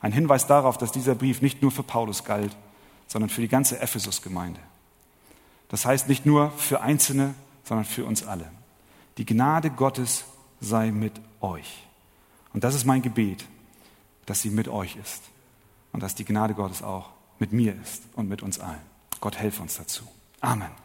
Ein 0.00 0.12
Hinweis 0.12 0.46
darauf, 0.46 0.76
dass 0.76 0.92
dieser 0.92 1.14
Brief 1.14 1.40
nicht 1.40 1.62
nur 1.62 1.70
für 1.70 1.82
Paulus 1.82 2.24
galt, 2.24 2.56
sondern 3.06 3.30
für 3.30 3.40
die 3.40 3.48
ganze 3.48 3.80
Ephesus-Gemeinde. 3.80 4.60
Das 5.68 5.86
heißt 5.86 6.08
nicht 6.08 6.26
nur 6.26 6.50
für 6.52 6.80
Einzelne, 6.80 7.34
sondern 7.64 7.84
für 7.84 8.04
uns 8.04 8.26
alle. 8.26 8.50
Die 9.18 9.26
Gnade 9.26 9.70
Gottes 9.70 10.24
sei 10.60 10.90
mit 10.90 11.20
euch. 11.40 11.86
Und 12.52 12.64
das 12.64 12.74
ist 12.74 12.84
mein 12.84 13.02
Gebet, 13.02 13.44
dass 14.26 14.42
sie 14.42 14.50
mit 14.50 14.68
euch 14.68 14.96
ist 14.96 15.22
und 15.92 16.02
dass 16.02 16.14
die 16.14 16.24
Gnade 16.24 16.54
Gottes 16.54 16.82
auch 16.82 17.10
mit 17.38 17.52
mir 17.52 17.74
ist 17.82 18.02
und 18.14 18.28
mit 18.28 18.42
uns 18.42 18.58
allen. 18.60 18.80
Gott 19.20 19.36
helfe 19.36 19.62
uns 19.62 19.76
dazu. 19.76 20.04
Amen. 20.40 20.83